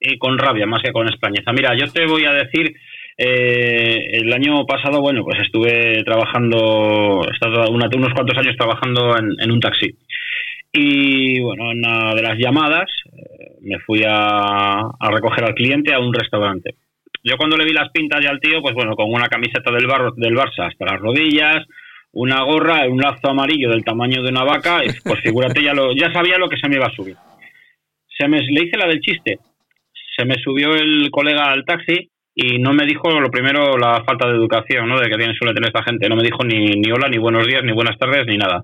[0.00, 1.52] y con rabia, más que con extrañeza.
[1.52, 2.74] Mira, yo te voy a decir
[3.20, 9.58] eh, el año pasado, bueno, pues estuve trabajando, he unos cuantos años trabajando en, un
[9.58, 9.96] taxi.
[10.72, 15.98] Y bueno, en una de las llamadas eh, me fui a, recoger al cliente a
[15.98, 16.76] un restaurante.
[17.24, 19.88] Yo cuando le vi las pintas ya al tío, pues bueno, con una camiseta del,
[19.88, 21.66] barro, del Barça hasta las rodillas,
[22.12, 26.12] una gorra, un lazo amarillo del tamaño de una vaca, pues figúrate, ya, lo, ya
[26.12, 27.16] sabía lo que se me iba a subir.
[28.16, 29.40] Se me, le hice la del chiste.
[30.16, 32.10] Se me subió el colega al taxi
[32.40, 35.00] y no me dijo lo primero la falta de educación ¿no?
[35.00, 36.08] de que tiene suele tener esta gente.
[36.08, 38.62] No me dijo ni, ni hola, ni buenos días, ni buenas tardes, ni nada.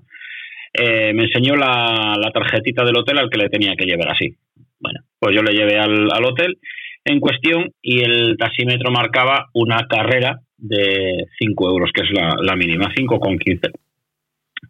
[0.71, 4.33] Eh, me enseñó la, la, tarjetita del hotel al que le tenía que llevar así.
[4.79, 6.57] Bueno, pues yo le llevé al, al hotel
[7.03, 12.55] en cuestión y el taxímetro marcaba una carrera de 5 euros, que es la, la
[12.55, 13.71] mínima, 5,15.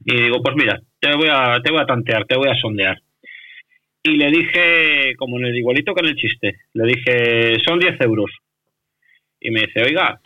[0.06, 2.98] Y digo, pues mira, te voy, a, te voy a tantear, te voy a sondear.
[4.02, 8.02] Y le dije, como en el igualito que en el chiste, le dije, son 10
[8.02, 8.32] euros
[9.46, 10.20] y me dice, oiga,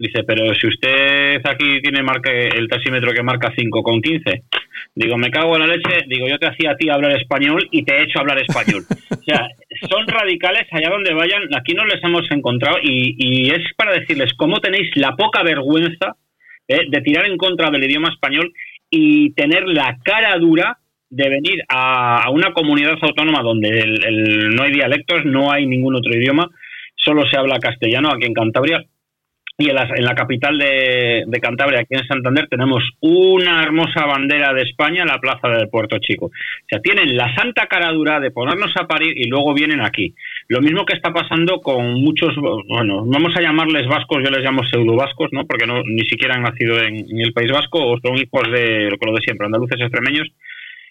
[0.00, 4.42] dice, pero si usted aquí tiene marca el taxímetro que marca 5,15,
[4.94, 7.84] digo, me cago en la leche, digo, yo te hacía a ti hablar español y
[7.84, 8.82] te he hecho hablar español.
[9.10, 9.48] o sea,
[9.88, 14.60] son radicales allá donde vayan, aquí no les hemos encontrado y, es para decirles cómo
[14.60, 16.16] tenéis la poca vergüenza
[16.66, 18.52] eh, de tirar en contra del idioma español
[18.88, 20.78] y tener la cara dura
[21.10, 23.84] de venir a, una comunidad autónoma donde
[24.54, 26.48] no hay dialectos, no hay ningún otro idioma,
[27.04, 28.84] solo se habla castellano aquí en Cantabria.
[29.58, 35.02] Y en la, capital de, Cantabria, aquí en Santander, tenemos una hermosa bandera de España
[35.02, 36.26] en la plaza del Puerto Chico.
[36.26, 40.14] O sea, tienen la santa caradura de ponernos a parir y luego vienen aquí.
[40.48, 44.62] Lo mismo que está pasando con muchos, bueno, vamos a llamarles vascos, yo les llamo
[44.64, 45.44] pseudo vascos, ¿no?
[45.44, 49.12] Porque no, ni siquiera han nacido en, el País Vasco o son hijos de lo
[49.12, 50.26] de siempre, andaluces extremeños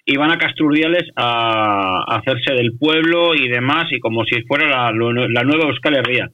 [0.05, 4.91] y van a Casturdiales a, hacerse del pueblo y demás, y como si fuera la,
[4.91, 6.29] nueva Euskal Herria.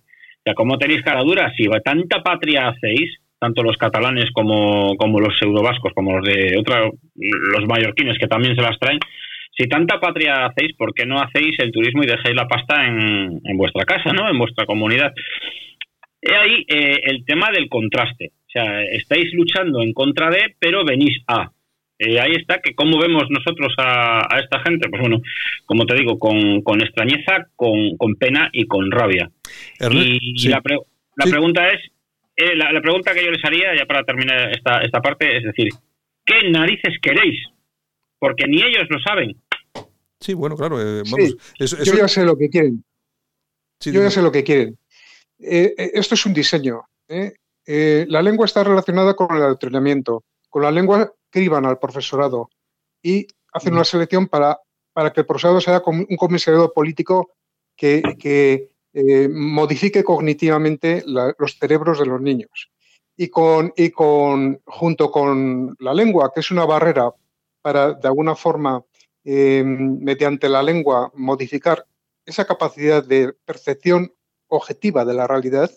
[0.47, 1.51] O ¿cómo tenéis cara dura?
[1.57, 6.89] Si tanta patria hacéis, tanto los catalanes como, como los pseudovascos, como los de otra,
[7.15, 8.99] los mallorquines que también se las traen,
[9.57, 13.39] si tanta patria hacéis, ¿por qué no hacéis el turismo y dejáis la pasta en,
[13.43, 14.29] en vuestra casa, ¿no?
[14.29, 15.13] en vuestra comunidad?
[16.21, 18.31] He ahí eh, el tema del contraste.
[18.47, 21.51] O sea, estáis luchando en contra de, pero venís a.
[21.97, 25.21] Eh, ahí está, que cómo vemos nosotros a, esta gente, pues bueno,
[25.65, 29.31] como te digo, con, con extrañeza, con, con, pena y con rabia.
[29.79, 30.61] y la,
[31.15, 31.79] la pregunta es,
[32.35, 35.69] eh, la, pregunta que yo les haría, ya para terminar esta, esta parte, es decir,
[36.25, 37.39] ¿qué narices queréis?
[38.19, 39.41] Porque ni ellos lo saben.
[40.19, 40.81] Sí, bueno, claro.
[40.81, 41.03] Eh,
[41.59, 42.83] yo ya sé lo que quieren.
[43.79, 44.77] yo ya sé lo que quieren.
[45.39, 46.81] esto es un diseño.
[47.67, 50.23] la lengua está relacionada con el adoctrinamiento.
[50.49, 52.49] Con la lengua criban al profesorado
[53.03, 54.57] y hacen una selección para,
[54.93, 57.33] para que el profesorado sea un comisariado político
[57.75, 62.71] que, eh, modifique cognitivamente los cerebros de los niños.
[63.17, 67.13] Y, con, y con, junto con la lengua, que es una barrera
[67.61, 68.85] para, de alguna forma,
[69.25, 71.85] em, mediante la lengua, modificar
[72.25, 74.13] esa capacidad de percepción
[74.47, 75.69] objetiva de la realidad,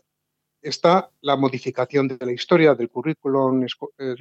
[0.61, 3.53] está la modificación de la historia, del currículo,
[3.99, 4.15] eh,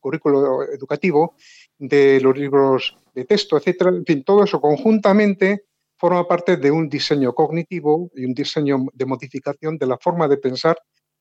[0.00, 1.34] currículo educativo,
[1.78, 3.90] de los libros de texto, etcétera.
[3.90, 5.64] En fin, todo eso conjuntamente
[5.96, 10.36] forma parte de un diseño cognitivo y un diseño de modificación de la forma de
[10.36, 10.76] pensar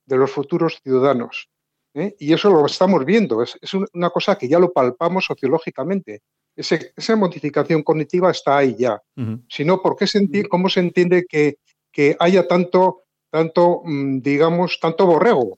[0.05, 1.49] de los futuros ciudadanos.
[1.93, 2.15] ¿eh?
[2.19, 3.57] Y eso lo estamos viendo, es,
[3.93, 6.21] una cosa que ya lo palpamos sociológicamente.
[6.55, 8.99] esa modificación cognitiva está ahí ya.
[9.47, 10.05] Si no, ¿por qué
[10.49, 11.57] ¿cómo se entiende que,
[11.91, 15.57] que haya tanto, tanto, mm, digamos, tanto borrego?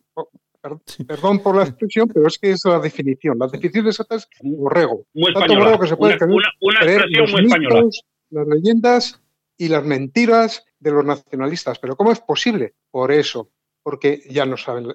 [1.06, 3.38] Perdón por la expresión, pero es que es la definición.
[3.38, 5.06] La definición exacta es borrego.
[5.14, 6.48] Muy tanto borrego que se puede una,
[6.80, 7.90] expresión muy española
[8.34, 9.22] las leyendas
[9.58, 11.80] y las mentiras de los nacionalistas.
[11.80, 12.74] Pero ¿cómo es posible?
[12.92, 13.50] Por eso,
[13.84, 14.88] porque ya no saben,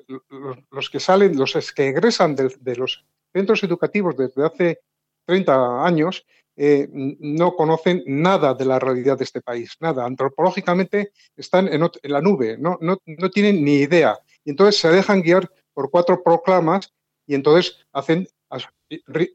[0.71, 4.81] los, que salen, los que egresan de, los centros educativos desde hace
[5.29, 6.25] 30 años,
[6.57, 10.07] eh, no conocen nada de la realidad de este país, nada.
[10.07, 14.19] Antropológicamente están en, la nube, no, no, no, tienen ni idea.
[14.43, 16.93] Y entonces se dejan guiar por cuatro proclamas
[17.27, 18.27] y entonces hacen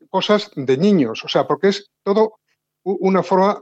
[0.10, 1.24] cosas de niños.
[1.24, 2.40] O sea, porque es todo
[2.84, 3.62] una forma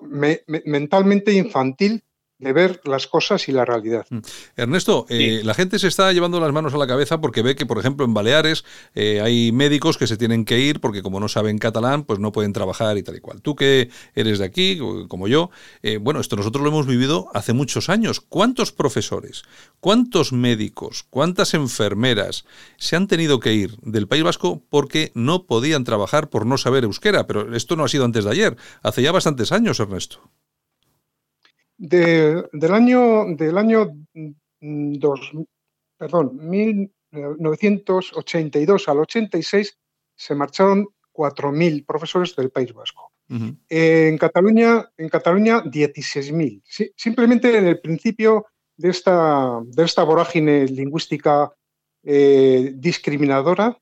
[0.66, 2.04] mentalmente infantil
[2.42, 4.06] de ver las cosas y la realidad.
[4.10, 4.20] Mm.
[4.58, 7.68] Ernesto, eh, la gente se está llevando las manos a la cabeza porque ve que,
[7.68, 8.66] por ejemplo, en Baleares
[8.96, 12.32] eh, hay médicos que se tienen que ir porque como no saben catalán, pues no
[12.32, 13.42] pueden trabajar y tal y cual.
[13.42, 15.52] Tú que eres de aquí, como yo,
[15.84, 18.20] eh, bueno, esto nosotros lo hemos vivido hace muchos años.
[18.20, 19.44] ¿Cuántos profesores,
[19.80, 22.46] cuántos médicos, cuántas enfermeras
[22.78, 26.86] se han tenido que ir del País Vasco porque no podían trabajar por no saber
[26.86, 27.28] euskera?
[27.28, 30.22] Pero esto no ha sido antes de ayer, hace ya bastantes años, Ernesto
[31.82, 35.32] del año, del año mm, dos,
[35.98, 39.78] perdón, 1982 al 86
[40.16, 43.12] se marcharon 4.000 profesores del País Vasco.
[43.70, 46.62] en Cataluña, en Cataluña 16.000.
[46.96, 48.46] simplemente en el principio
[48.78, 51.52] de esta, de esta vorágine lingüística
[52.04, 53.76] eh, discriminadora,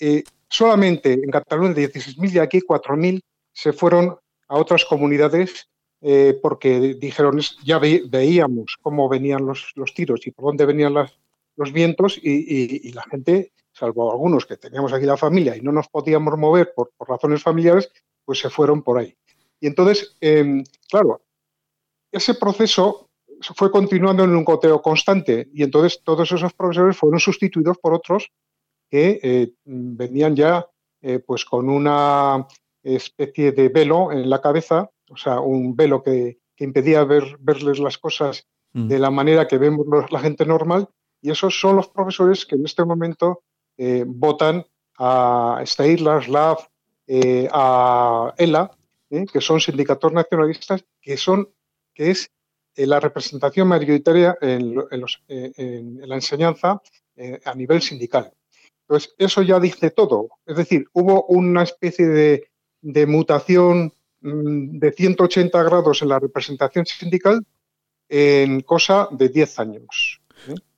[0.00, 3.20] eh, solamente en Cataluña 16.000 y aquí 4.000
[3.52, 4.16] se fueron
[4.48, 5.68] a otras comunidades
[6.06, 12.18] eh, porque dijeron, ya veíamos cómo venían los, tiros y por dónde venían los vientos
[12.22, 16.74] y, la gente, salvo algunos que teníamos aquí la familia y no nos podíamos mover
[16.76, 17.90] por, razones familiares,
[18.22, 19.16] pues se fueron por ahí.
[19.58, 21.22] Y entonces, em, claro,
[22.12, 23.08] ese proceso
[23.40, 28.30] fue continuando en un coteo constante y entonces todos esos profesores fueron sustituidos por otros
[28.90, 30.66] que eh, venían ya
[31.00, 32.46] eh, pues con una
[32.82, 37.98] especie de velo en la cabeza o sea, un velo que, impedía ver, verles las
[37.98, 38.88] cosas mm.
[38.88, 40.88] de la manera que vemos la gente normal,
[41.20, 43.42] y esos son los profesores que en este momento
[43.76, 44.64] eh, votan
[44.98, 46.58] a Steyr, Slav,
[47.06, 48.70] eh, a ELA,
[49.10, 51.48] eh, que son sindicatos nacionalistas, que, son,
[51.94, 52.30] que es
[52.76, 54.76] la representación mayoritaria en,
[55.28, 56.82] en la enseñanza
[57.44, 58.32] a nivel sindical.
[58.82, 60.28] Entonces, eso ya dice todo.
[60.44, 62.50] Es decir, hubo una especie de,
[62.82, 63.93] de mutación
[64.24, 67.44] de 180 grados en la representación sindical
[68.08, 70.20] en cosa de 10 años.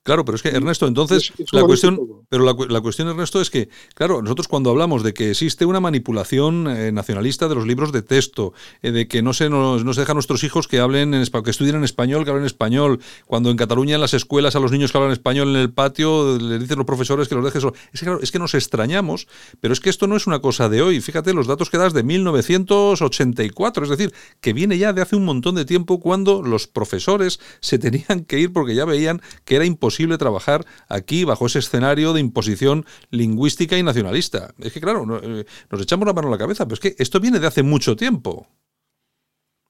[0.06, 1.98] Claro, pero es que Ernesto, entonces la cuestión,
[2.28, 6.68] pero la, cuestión Ernesto es que, claro, nosotros cuando hablamos de que existe una manipulación
[6.68, 8.52] eh, nacionalista de los libros de texto,
[8.82, 11.24] eh, de que no se nos no se deja a nuestros hijos que hablen en
[11.26, 14.70] que estudien en español, que hablen español, cuando en Cataluña en las escuelas a los
[14.70, 18.00] niños que hablan español en el patio les dicen los profesores que los dejes, es
[18.00, 19.26] que, es que nos extrañamos,
[19.60, 21.00] pero es que esto no es una cosa de hoy.
[21.00, 25.24] Fíjate los datos que das de 1984, es decir, que viene ya de hace un
[25.24, 29.64] montón de tiempo cuando los profesores se tenían que ir porque ya veían que era
[29.64, 34.54] imposible trabajar aquí bajo ese escenario de imposición lingüística y nacionalista.
[34.58, 37.20] Es que, claro, eh, nos echamos la mano a la cabeza, pero es que esto
[37.20, 38.46] viene de hace mucho tiempo.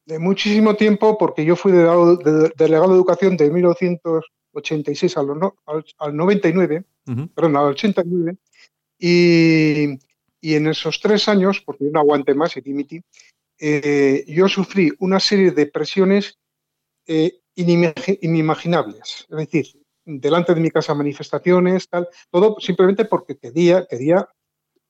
[0.05, 5.27] De muchísimo tiempo, porque yo fui delegado de, delegado de educación de 1986 al,
[5.99, 6.85] al, 99,
[7.35, 8.37] perdón, al 89,
[8.99, 9.99] y,
[10.41, 13.03] y, en esos tres años, porque yo no aguanté más y dimití,
[13.59, 16.39] eh, yo sufrí una serie de presiones
[17.07, 19.27] eh, inimaginables.
[19.29, 19.67] Es decir,
[20.07, 24.29] delante de mi casa manifestaciones, tal, todo simplemente porque quería, quería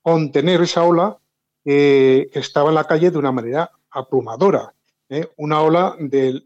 [0.02, 1.18] contener esa ola
[1.64, 4.72] que estaba en la calle de una manera abrumadora.
[5.08, 5.28] ¿eh?
[5.36, 6.44] una ola del,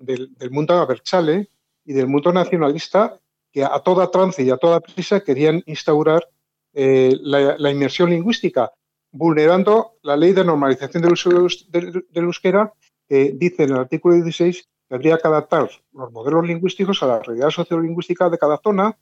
[0.50, 1.48] mundo aberchale
[1.84, 3.18] y del mundo nacionalista
[3.52, 6.28] que a toda trance y a toda prisa querían instaurar
[6.72, 8.72] eh, la, inmersión lingüística,
[9.10, 11.30] vulnerando la ley de normalización del uso
[11.68, 12.72] del, euskera,
[13.08, 17.50] que dice en el artículo 16 habría que adaptar los modelos lingüísticos a la realidad
[17.50, 18.96] sociolingüística de cada zona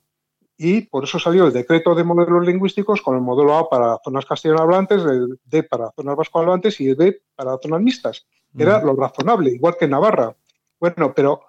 [0.56, 4.26] y por eso salió el decreto de modelos lingüísticos con el modelo A para zonas
[4.26, 8.26] castellano hablantes, el D para zonas vasco hablantes y el B para zonas mixtas,
[8.56, 10.34] era lo razonable, igual que en Navarra.
[10.80, 11.42] Bueno, pero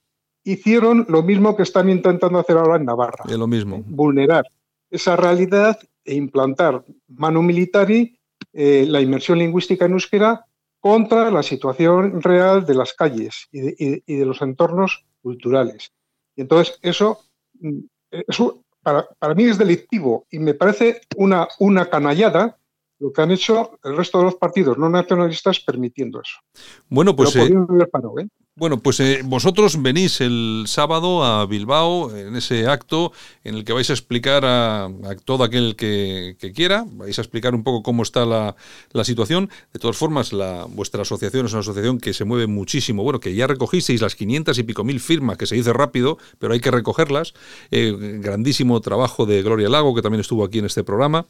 [0.43, 3.25] hicieron lo mismo que están intentando hacer ahora en Navarra.
[3.35, 3.81] lo mismo.
[3.87, 4.45] Vulnerar
[4.91, 8.17] esa realidad e implantar manu militari
[8.53, 10.45] eh, la inmersión lingüística en euskera
[10.79, 15.91] contra la situación real de las calles y de, y de los entornos culturales.
[16.35, 17.19] Y entonces eso,
[17.59, 17.79] mm,
[18.11, 22.57] eso para, para, mí es delictivo y me parece una, una canallada
[22.99, 26.37] lo que han hecho el resto de los partidos no nacionalistas permitiendo eso.
[26.89, 27.35] Bueno, pues...
[27.35, 28.27] Eh, ¿eh?
[28.59, 33.13] Bueno, pues eh, vosotros venís el sábado a Bilbao en ese acto
[33.45, 34.89] en el que vais a explicar a,
[35.23, 38.55] todo aquel que, quiera, vais a explicar un poco cómo está la,
[39.05, 39.49] situación.
[39.71, 43.01] De todas formas, la, vuestra asociación es una asociación que se mueve muchísimo.
[43.01, 46.51] Bueno, que ya recogisteis las 500 y pico mil firmas, que se dice rápido, pero
[46.51, 47.33] hay que recogerlas.
[47.71, 51.25] Eh, grandísimo trabajo de Gloria Lago, que también estuvo aquí en este programa.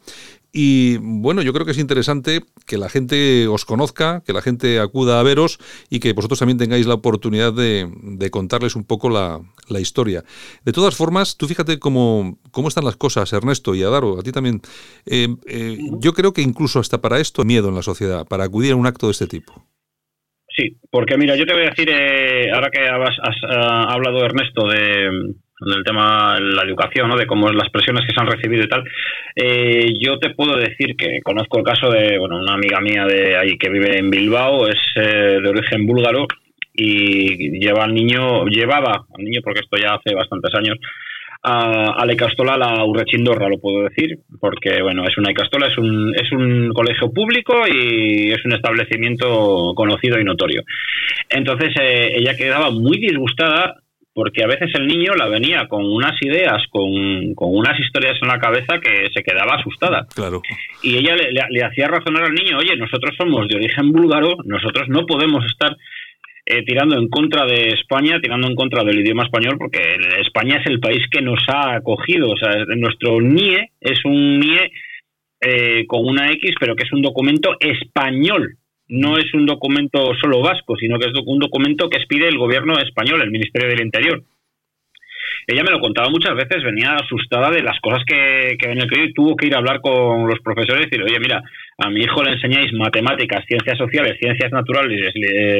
[0.52, 4.80] Y bueno, yo creo que es interesante que la gente os conozca, que la gente
[4.80, 5.60] acuda a veros
[5.90, 9.40] y que vosotros también tengáis la oportunidad de, contarles un poco la,
[9.80, 10.24] historia.
[10.64, 14.32] De todas formas, tú fíjate cómo, cómo están las cosas, Ernesto y Adaro, a ti
[14.32, 14.60] también.
[15.06, 18.44] Eh, eh, yo creo que incluso hasta para esto hay miedo en la sociedad, para
[18.44, 19.64] acudir a un acto de este tipo.
[20.48, 23.16] Sí, porque mira, yo te voy a decir, eh, ahora que has,
[23.48, 27.16] ah, hablado Ernesto de del tema de la educación, ¿no?
[27.16, 28.84] de cómo las presiones que se han recibido y tal.
[29.36, 33.36] Eh, yo te puedo decir que conozco el caso de bueno, una amiga mía de
[33.36, 36.26] ahí que vive en Bilbao, es eh, de origen búlgaro
[36.80, 40.78] y lleva al niño, llevaba al niño, porque esto ya hace bastantes años,
[41.42, 45.78] a, a la Icastola, la Urrechindorra, lo puedo decir, porque bueno, es una Icastola, es
[45.78, 50.62] un, es un colegio público y es un establecimiento conocido y notorio.
[51.28, 53.76] Entonces eh, ella quedaba muy disgustada
[54.12, 58.28] porque a veces el niño la venía con unas ideas, con, con, unas historias en
[58.28, 60.06] la cabeza que se quedaba asustada.
[60.14, 60.42] Claro.
[60.82, 65.06] Y ella le, hacía razonar al niño, oye, nosotros somos de origen búlgaro, nosotros no
[65.06, 65.76] podemos estar
[66.52, 70.66] eh, tirando en contra de España, tirando en contra del idioma español, porque España es
[70.66, 72.28] el país que nos ha acogido.
[72.30, 74.72] O sea, nuestro NIE es un NIE
[75.40, 78.56] eh, con una X, pero que es un documento español
[78.88, 82.76] no es un documento solo vasco, sino que es un documento que expide el gobierno
[82.76, 84.24] español, el Ministerio del Interior.
[85.50, 88.88] Ella me lo contaba muchas veces, venía asustada de las cosas que, que en el
[88.88, 91.42] que tuvo que ir a hablar con los profesores y decir, oye, mira,
[91.78, 95.12] a mi hijo le enseñáis matemáticas, ciencias sociales, ciencias naturales,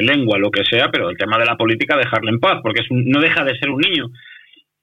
[0.03, 3.20] lengua, lo que sea, pero el tema de la política dejarle en paz, porque no
[3.20, 4.11] deja de ser un niño.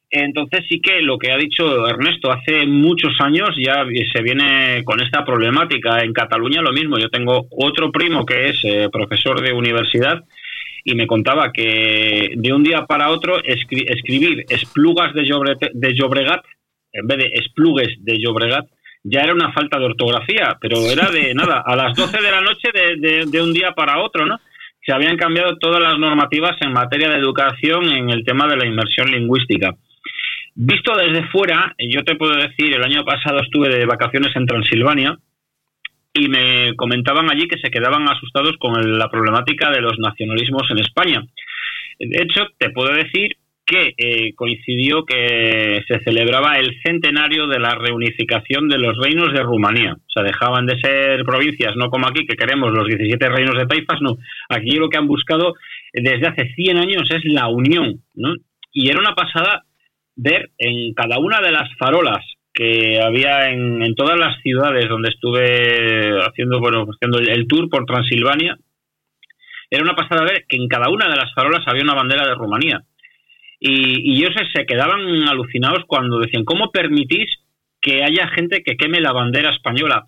[0.09, 5.01] Entonces sí que lo que ha dicho Ernesto, hace muchos años ya se viene con
[5.01, 5.99] esta problemática.
[5.99, 6.97] En Cataluña lo mismo.
[6.97, 10.23] Yo tengo otro primo que es eh, profesor de universidad
[10.87, 15.23] y me contaba que de un día para otro escribir esplugas de,
[15.73, 16.45] de Llobregat
[16.93, 18.65] en vez de esplugues de Llobregat
[19.03, 22.39] ya era una falta de ortografía, pero era de nada, a las 12 de la
[22.39, 24.39] noche de, de un día para otro, ¿no?
[24.85, 28.65] Se habían cambiado todas las normativas en materia de educación en el tema de la
[28.65, 29.75] inmersión lingüística.
[30.55, 35.17] Visto desde fuera, yo te puedo decir, el año pasado estuve de vacaciones en Transilvania
[36.17, 40.79] y me comentaban allí que se quedaban asustados con la problemática de los nacionalismos en
[40.79, 41.23] España.
[41.99, 47.75] De hecho, te puedo decir que eh, coincidió que se celebraba el centenario de la
[47.75, 49.93] reunificación de los reinos de Rumanía.
[49.93, 53.65] O sea, dejaban de ser provincias, no como aquí, que queremos los 17 reinos de
[53.65, 54.17] taifas, no.
[54.47, 55.55] Aquí lo que han buscado
[55.93, 58.35] desde hace 100 años es la unión, ¿no?
[58.71, 59.63] Y era una pasada
[60.15, 62.25] ver en cada una de las farolas
[62.57, 68.57] que había en, todas las ciudades donde estuve haciendo, bueno, haciendo el tour por Transilvania,
[69.69, 72.33] era una pasada ver que en cada una de las farolas había una bandera de
[72.33, 72.81] Rumanía.
[73.59, 77.29] Y, y ellos se quedaban alucinados cuando decían, ¿cómo permitís
[77.79, 80.07] que haya gente que queme la bandera española?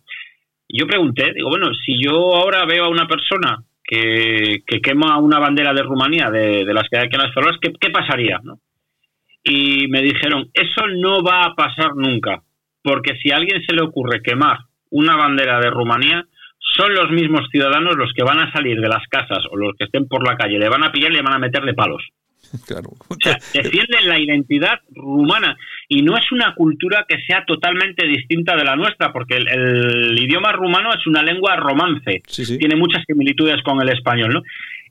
[0.68, 5.72] Yo pregunté, digo, bueno, si yo ahora veo a una persona que, quema una bandera
[5.76, 8.40] de Rumanía, de, las que hay aquí en las farolas, ¿qué, qué pasaría?
[8.42, 8.60] ¿no?
[9.44, 12.42] Y me dijeron, eso no va a pasar nunca,
[12.84, 14.58] porque si a alguien se le ocurre quemar
[14.92, 16.26] una bandera de Rumanía,
[16.76, 19.86] son los mismos ciudadanos los que van a salir de las casas o los que
[19.86, 22.04] estén por la calle, le van a pillar y le van a meter de palos.
[22.66, 22.90] Claro.
[23.08, 25.56] O sea, defienden la identidad rumana
[25.88, 30.52] y no es una cultura que sea totalmente distinta de la nuestra, porque el, idioma
[30.52, 32.24] rumano es una lengua romance,
[32.58, 34.42] tiene muchas similitudes con el español, ¿no?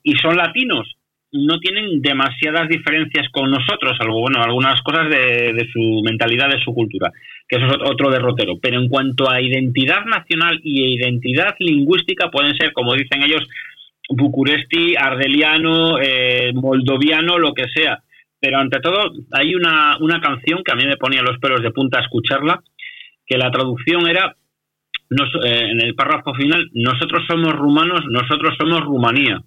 [0.03, 0.98] Y son latinos,
[1.33, 6.73] no tienen demasiadas diferencias con nosotros, algo bueno, algunas cosas de, su mentalidad, de su
[6.73, 7.13] cultura,
[7.49, 8.59] que eso es otro derrotero.
[8.61, 13.47] Pero en cuanto a identidad nacional y identidad lingüística, pueden ser, como dicen ellos,
[14.09, 18.03] bucuresti, ardeliano, eh, moldoviano, lo que sea.
[18.41, 21.73] Pero ante todo, hay una, una canción que a mí me ponía los pelos de
[21.73, 22.63] punta a escucharla,
[23.27, 24.35] que la traducción era
[25.11, 29.43] eh, en el párrafo final, nosotros somos rumanos, nosotros somos Rumanía.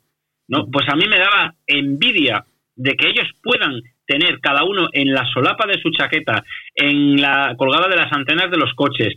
[0.71, 2.43] Pues a mí me daba envidia
[2.75, 6.43] de que ellos puedan tener cada uno en la solapa de su chaqueta,
[6.75, 9.15] en la colgada de las antenas de los coches,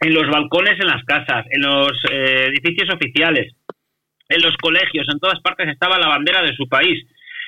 [0.00, 3.54] en los balcones en las casas, en los eh, edificios oficiales,
[4.28, 7.06] en los colegios, en todas partes estaba la bandera de su país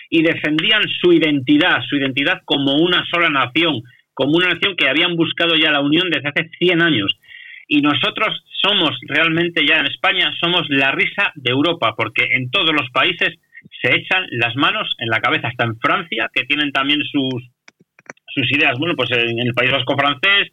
[0.08, 3.82] y defendían su identidad, su identidad como una sola nación,
[4.14, 7.19] como una nación que habían buscado ya la unión desde hace 100 años
[7.70, 12.72] y nosotros somos realmente ya en España, somos la risa de Europa, porque en todos
[12.72, 13.38] los países
[13.80, 17.48] se echan las manos en la cabeza, hasta en Francia, que tienen también sus,
[18.34, 18.76] sus ideas.
[18.76, 20.48] Bueno, pues en el País Vasco francés,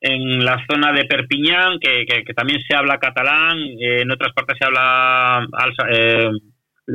[0.00, 4.58] en la zona de Perpiñán, que, que, también se habla catalán, eh, en otras partes
[4.58, 5.46] se habla,
[5.88, 6.30] eh,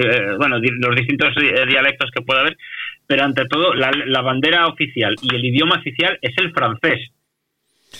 [0.04, 2.58] eh, bueno, los distintos dialectos que puede haber,
[3.08, 7.10] pero ante todo la, la bandera oficial y el idioma oficial es el francés.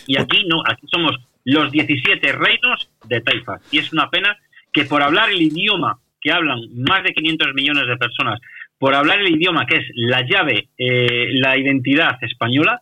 [0.06, 1.16] Y aquí no, aquí somos
[1.46, 3.62] los 17 reinos de Taifas.
[3.72, 4.38] Y es una pena
[4.72, 8.40] que por hablar el idioma que hablan más de 500 millones de personas,
[8.78, 12.82] por hablar el idioma que es la llave, eh, la identidad española,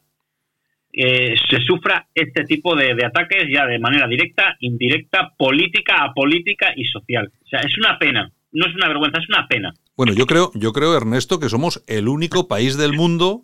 [0.92, 6.84] eh, se sufra este tipo de, ataques ya de manera directa, indirecta, política, apolítica y
[6.86, 7.32] social.
[7.46, 8.32] O sea, es una pena.
[8.52, 9.74] No es una vergüenza, es una pena.
[9.96, 13.44] Bueno, yo creo, yo creo, Ernesto, que somos el único país del mundo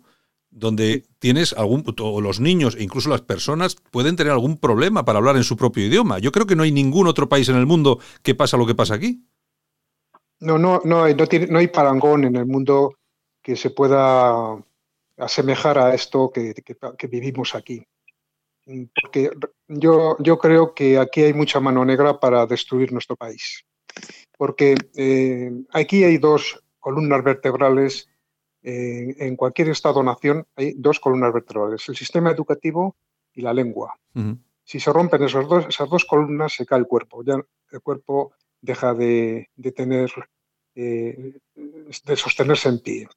[0.56, 5.18] donde tienes algún, o los niños e incluso las personas pueden tener algún problema para
[5.18, 6.18] hablar en su propio idioma.
[6.18, 8.74] Yo creo que no hay ningún otro país en el mundo que pasa lo que
[8.74, 9.22] pasa aquí.
[10.40, 12.94] No, no, no hay, no, hay parangón en el mundo
[13.42, 14.58] que se pueda
[15.18, 16.54] asemejar a esto que,
[17.08, 17.86] vivimos aquí.
[19.00, 19.30] Porque
[19.68, 23.62] yo, yo creo que aquí hay mucha mano negra para destruir nuestro país.
[24.38, 28.08] Porque eh, aquí hay dos columnas vertebrales
[28.68, 32.96] en cualquier Estado-nación hay dos columnas vertebrales, el sistema educativo
[33.32, 33.94] y la lengua.
[34.64, 37.22] Si se rompen esos dos, esas dos columnas, se cae el cuerpo.
[37.22, 37.40] Ya
[37.70, 40.10] el cuerpo deja de, tener,
[40.74, 43.08] eh, de sostenerse en pie.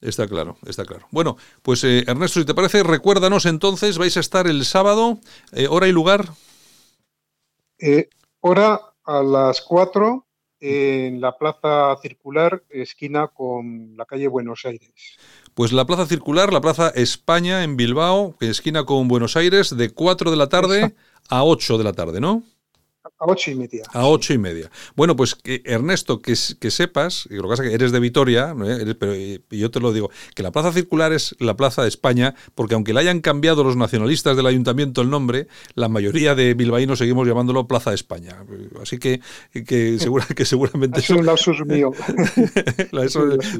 [0.00, 1.08] Está claro, está claro.
[1.10, 5.18] Bueno, pues eh, Ernesto, si te parece, recuérdanos entonces, vais a estar el sábado,
[5.50, 6.28] eh, hora y lugar.
[8.40, 10.25] hora a las 4
[10.68, 15.16] en la Plaza Circular, esquina con la calle Buenos Aires.
[15.54, 20.32] Pues la Plaza Circular, la Plaza España en Bilbao, esquina con Buenos Aires, de 4
[20.32, 20.94] de la tarde
[21.28, 22.42] a 8 de la tarde, ¿no?
[23.18, 23.84] A ocho y media.
[23.92, 24.70] A ocho y media.
[24.94, 28.00] Bueno, pues que, Ernesto, que, que, sepas, y lo que pasa es que eres de
[28.00, 28.54] Vitoria,
[28.98, 29.14] pero
[29.50, 32.92] yo te lo digo, que la Plaza Circular es la Plaza de España, porque aunque
[32.92, 37.66] le hayan cambiado los nacionalistas del ayuntamiento el nombre, la mayoría de bilbaínos seguimos llamándolo
[37.66, 38.44] Plaza de España.
[38.80, 39.20] Así que,
[39.52, 41.00] que, segura, que seguramente...
[41.00, 41.92] Es un lapsus mío.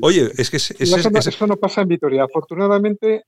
[0.03, 0.57] oye, es que...
[0.57, 2.25] eso no pasa en Vitoria.
[2.25, 3.25] Afortunadamente,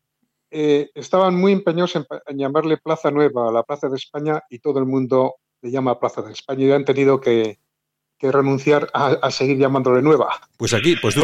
[0.51, 4.61] eh, estaban muy empeñosos en, en, llamarle Plaza Nueva a la Plaza de España y
[4.61, 7.61] todo el mundo le llama Plaza de España y han tenido que,
[8.19, 10.29] que renunciar a, seguir llamándole nueva.
[10.57, 11.23] Pues aquí, pues tú,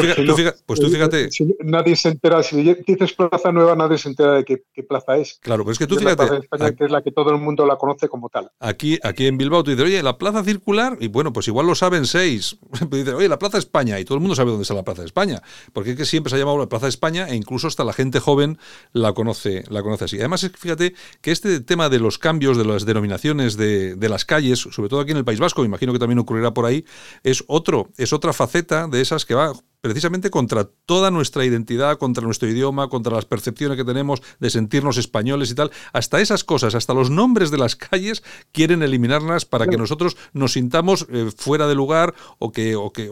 [0.65, 1.29] pues tú fíjate.
[1.65, 5.41] nadie se entera, si dices plaza nueva, nadie se entera de qué, plaza es.
[5.43, 6.11] Claro, pues es que tú fíjate.
[6.11, 8.51] La plaza de España, que es la que todo el mundo la conoce como tal.
[8.61, 11.75] Aquí, aquí en Bilbao tú dices, oye, la plaza circular, y bueno, pues igual lo
[11.75, 12.59] saben seis.
[12.91, 15.07] dices, oye, la plaza España, y todo el mundo sabe dónde está la plaza de
[15.07, 15.43] España.
[15.73, 17.93] Porque es que siempre se ha llamado la plaza de España e incluso hasta la
[17.93, 18.59] gente joven
[18.93, 20.19] la conoce, la conoce así.
[20.19, 24.61] Además, fíjate que este tema de los cambios de las denominaciones de, de las calles,
[24.61, 26.84] sobre todo aquí en el País Vasco, imagino que también ocurrirá por ahí,
[27.23, 32.25] es otro, es otra faceta de esas que va precisamente contra toda nuestra identidad, contra
[32.25, 35.71] nuestro idioma, contra las percepciones que tenemos de sentirnos españoles y tal.
[35.93, 38.23] Hasta esas cosas, hasta los nombres de las calles
[38.53, 43.11] quieren eliminarlas para que nosotros nos sintamos eh, fuera de lugar o que, o que,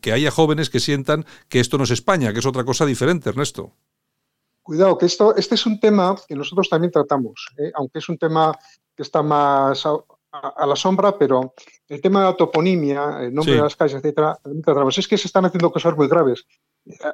[0.00, 3.28] que haya jóvenes que sientan que esto no es España, que es otra cosa diferente,
[3.28, 3.72] Ernesto.
[4.64, 7.70] Cuidado, que esto, este es un tema que nosotros también tratamos, ¿eh?
[7.74, 8.58] aunque es un tema
[8.96, 11.52] que está más a, la sombra, pero
[11.88, 14.38] el tema de la toponimia, el nombre de las calles, etcétera,
[14.96, 16.46] es que se están haciendo cosas muy graves.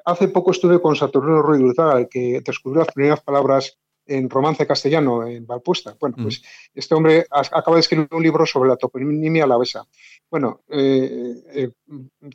[0.04, 5.26] Hace poco estuve con Saturnino Ruiz Dulzaga, que descubrió las primeras palabras en romance castellano
[5.26, 5.96] en Valpuesta.
[6.00, 6.22] Bueno, mm.
[6.22, 6.42] pues
[6.74, 9.86] este hombre acaba de escribir un libro sobre la toponimia alavesa.
[10.30, 11.70] Bueno, eh, eh,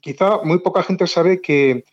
[0.02, 1.84] quizá muy poca gente sabe que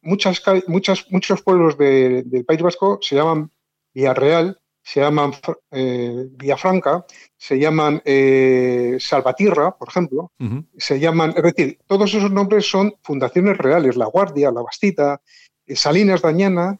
[0.00, 3.50] muchas, muchas, muchos pueblos del País Vasco se llaman
[3.92, 5.32] Villarreal se llaman
[5.70, 7.06] eh, Villafranca,
[7.36, 10.32] se llaman eh, Salvatierra, por ejemplo,
[10.76, 15.20] se llaman, es decir, todos esos nombres son fundaciones reales, La Guardia, La Bastita,
[15.66, 16.78] eh, Salinas Dañana,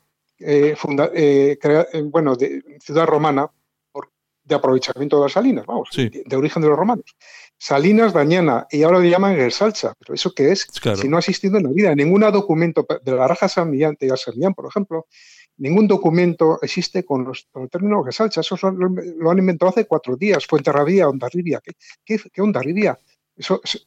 [2.11, 3.49] bueno, de ciudad romana,
[4.45, 7.05] de aprovechamiento de las salinas, vamos, de, origen de los romanos.
[7.57, 10.67] Salinas Dañana, y ahora le llaman Salsa, pero ¿eso qué es?
[11.01, 14.09] Si no ha existido en la vida, ningún documento de la Raja San Millán, de
[14.17, 15.07] San Millán, por ejemplo,
[15.59, 20.47] ningún documento existe con, los, el término Salsa, eso lo, han inventado hace cuatro días,
[20.47, 21.73] Fuenterrabía, Ondarribia, ¿qué,
[22.05, 22.99] qué, qué Ondarribia?
[23.37, 23.87] Eso es,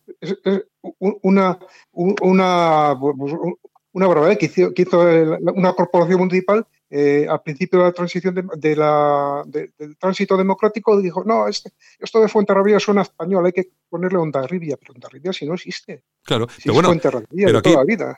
[1.00, 1.60] una,
[1.92, 7.92] una, una barbaridad que hizo, que hizo una corporación municipal eh, al principio de la
[7.92, 13.54] transición de, la, del tránsito democrático dijo, no, este, esto de Fuenterrabía suena español, hay
[13.54, 16.04] que ponerle Ondarribia, pero Ondarribia si no existe.
[16.24, 17.74] Claro, pero bueno, pero aquí,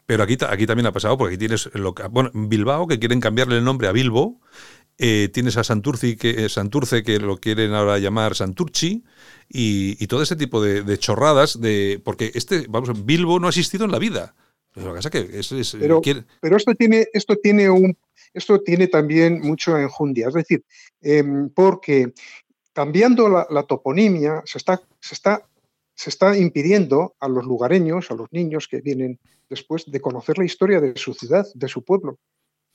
[0.06, 3.58] pero aquí, aquí también ha pasado, porque aquí tienes lo bueno, Bilbao, que quieren cambiarle
[3.58, 4.42] el nombre a Bilbo,
[4.98, 9.04] eh, tienes a Santurci, que, eh, Santurce, que lo quieren ahora llamar Santurci,
[9.48, 13.92] y, todo ese tipo de, chorradas, de porque este, vamos, Bilbo no ha existido en
[13.92, 14.36] la vida.
[15.12, 16.02] Que es, pero,
[16.40, 17.98] pero esto tiene, esto tiene un
[18.38, 20.64] esto tiene también mucho enjundia, es decir,
[21.02, 22.14] em, porque
[22.74, 25.42] cambiando la, toponimia se está, se, está,
[25.96, 29.20] se está impidiendo a los lugareños, a los niños que vienen
[29.50, 32.20] después, de conocer la historia de su ciudad, de su pueblo.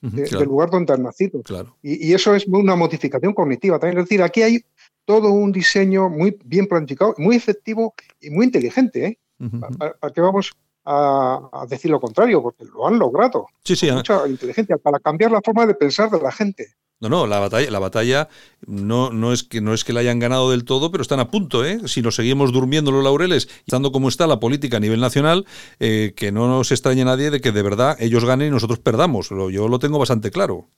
[0.01, 1.41] del lugar donde han nacido.
[1.81, 3.99] Y, eso es una modificación cognitiva también.
[3.99, 4.65] Es decir, aquí hay
[5.05, 9.07] todo un diseño muy bien planificado, muy efectivo y muy inteligente.
[9.07, 9.19] ¿eh?
[9.79, 10.53] para, que vamos
[10.85, 13.47] a, decir lo contrario, porque lo han logrado.
[13.65, 13.91] Sí, sí.
[13.91, 16.75] Mucha inteligencia para cambiar la forma de pensar de la gente.
[17.01, 18.29] No, no, la batalla, la batalla
[18.65, 21.33] no, no, es que, no es que la hayan ganado del todo, pero están a
[21.33, 21.81] punto, ¿eh?
[21.87, 25.45] Si nos seguimos durmiendo los laureles, estando como está la política a nivel nacional,
[25.81, 29.31] eh, que no nos extrañe nadie de que de verdad ellos ganen y nosotros perdamos.
[29.31, 30.69] Yo lo tengo bastante claro.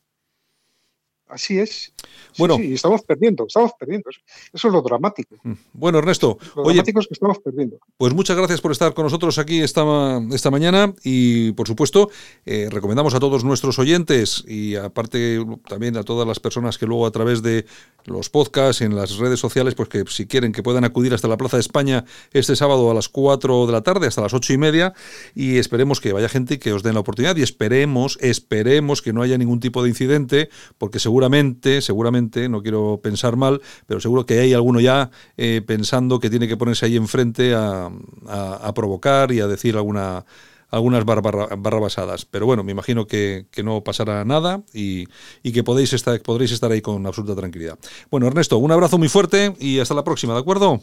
[1.29, 1.93] Así es.
[2.39, 4.11] bueno, sí, estamos perdiendo, estamos perdiendo.
[4.53, 5.37] Eso es lo dramático.
[5.43, 5.53] Mm.
[5.73, 6.39] Bueno, Ernesto.
[6.55, 7.79] Lo dramático es que estamos perdiendo.
[7.97, 12.11] Pues muchas gracias por estar con nosotros aquí esta, esta mañana y, por supuesto,
[12.45, 17.07] eh, recomendamos a todos nuestros oyentes y, aparte, también a todas las personas que luego
[17.07, 17.65] a través de
[18.05, 21.39] los podcasts en las redes sociales, pues que si quieren que puedan acudir hasta la
[21.39, 24.59] Plaza de España este sábado a las 4 de la tarde hasta las 8 y
[24.59, 24.93] media
[25.35, 29.23] y esperemos que vaya gente que os den la oportunidad y esperemos, esperemos que no
[29.23, 34.27] haya ningún tipo de incidente porque seguro seguramente, seguramente, no quiero pensar mal, pero seguro
[34.27, 37.89] que hay alguno ya eh, pensando que tiene que ponerse ahí enfrente a,
[38.27, 40.25] a, provocar y a decir alguna
[40.71, 42.25] algunas barrabasadas.
[42.25, 45.07] Pero bueno, me imagino que, no pasará nada y,
[45.45, 47.79] que podéis estar, podréis estar ahí con absoluta tranquilidad.
[48.11, 50.81] Bueno, Ernesto, un abrazo muy fuerte y hasta la próxima, ¿de acuerdo?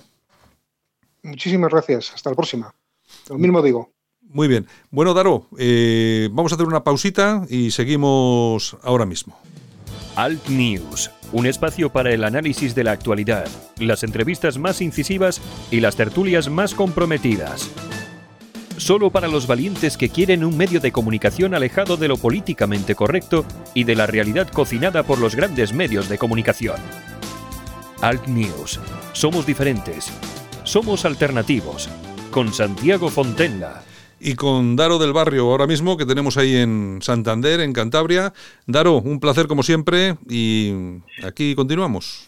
[1.23, 2.13] Muchísimas gracias.
[2.15, 2.73] Hasta la próxima.
[3.27, 3.91] Lo mismo digo.
[4.21, 4.65] Muy bien.
[4.91, 9.37] Bueno, Daro, eh, vamos a hacer una pausita y seguimos ahora mismo.
[10.15, 13.47] Alt News, un espacio para el análisis de la actualidad,
[13.77, 17.71] las entrevistas más incisivas y las tertulias más comprometidas.
[18.75, 23.45] Solo para los valientes que quieren un medio de comunicación alejado de lo políticamente correcto
[23.73, 26.77] y de la realidad cocinada por los grandes medios de comunicación.
[28.01, 28.81] Alt News.
[29.13, 30.11] Somos diferentes.
[30.63, 31.89] Somos alternativos.
[32.31, 33.83] Con Santiago Fontenla
[34.21, 38.33] y con Daro del Barrio ahora mismo, que tenemos ahí en Santander, en Cantabria.
[38.67, 40.73] Daro, un placer como siempre y
[41.25, 42.27] aquí continuamos.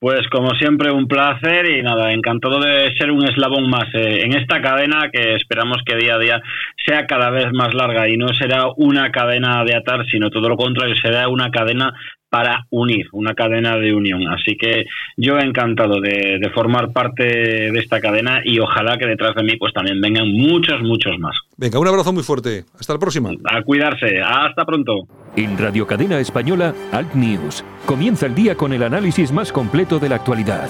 [0.00, 4.32] Pues como siempre un placer y nada, encantado de ser un eslabón más eh, en
[4.34, 6.42] esta cadena que esperamos que día a día
[6.86, 10.56] sea cada vez más larga y no será una cadena de atar, sino todo lo
[10.56, 11.92] contrario, será una cadena
[12.30, 14.26] para unir, una cadena de unión.
[14.28, 14.86] Así que
[15.16, 19.56] yo he encantado de, formar parte de esta cadena y ojalá que detrás de mí
[19.56, 21.36] pues también vengan muchos, muchos más.
[21.56, 22.64] Venga, un abrazo muy fuerte.
[22.78, 23.30] Hasta la próxima.
[23.44, 24.20] A cuidarse.
[24.24, 25.06] Hasta pronto.
[25.36, 27.64] En Radio Cadena Española, Alt News.
[27.86, 30.68] Comienza el día con el análisis más completo de la actualidad.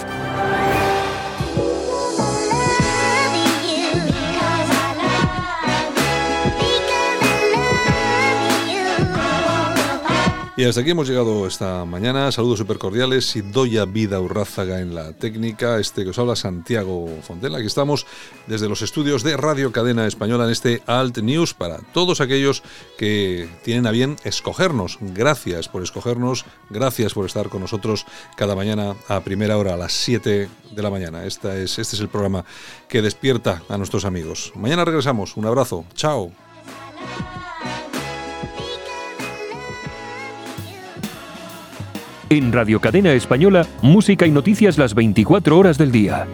[10.61, 12.31] Y hasta aquí hemos llegado esta mañana.
[12.31, 15.79] Saludos súper cordiales Doya Vida Urrázaga en la técnica.
[15.79, 17.57] Este que os habla Santiago Fontela.
[17.57, 18.07] Aquí estamos
[18.47, 22.63] desde los estudios de Radio Cadena Española en este Alt News para todos aquellos
[22.99, 24.99] que tienen a bien escogernos.
[25.01, 26.45] Gracias por escogernos.
[26.69, 28.05] Gracias por estar con nosotros
[28.37, 31.25] cada mañana a primera hora, a las 7 de la mañana.
[31.25, 32.45] Esta es, este es el programa
[32.87, 34.53] que despierta a nuestros amigos.
[34.57, 35.39] Mañana regresamos.
[35.39, 35.87] Un abrazo.
[35.95, 36.31] Chao.
[42.33, 46.29] En Radio Cadena Española, música y noticias las 24 horas del día.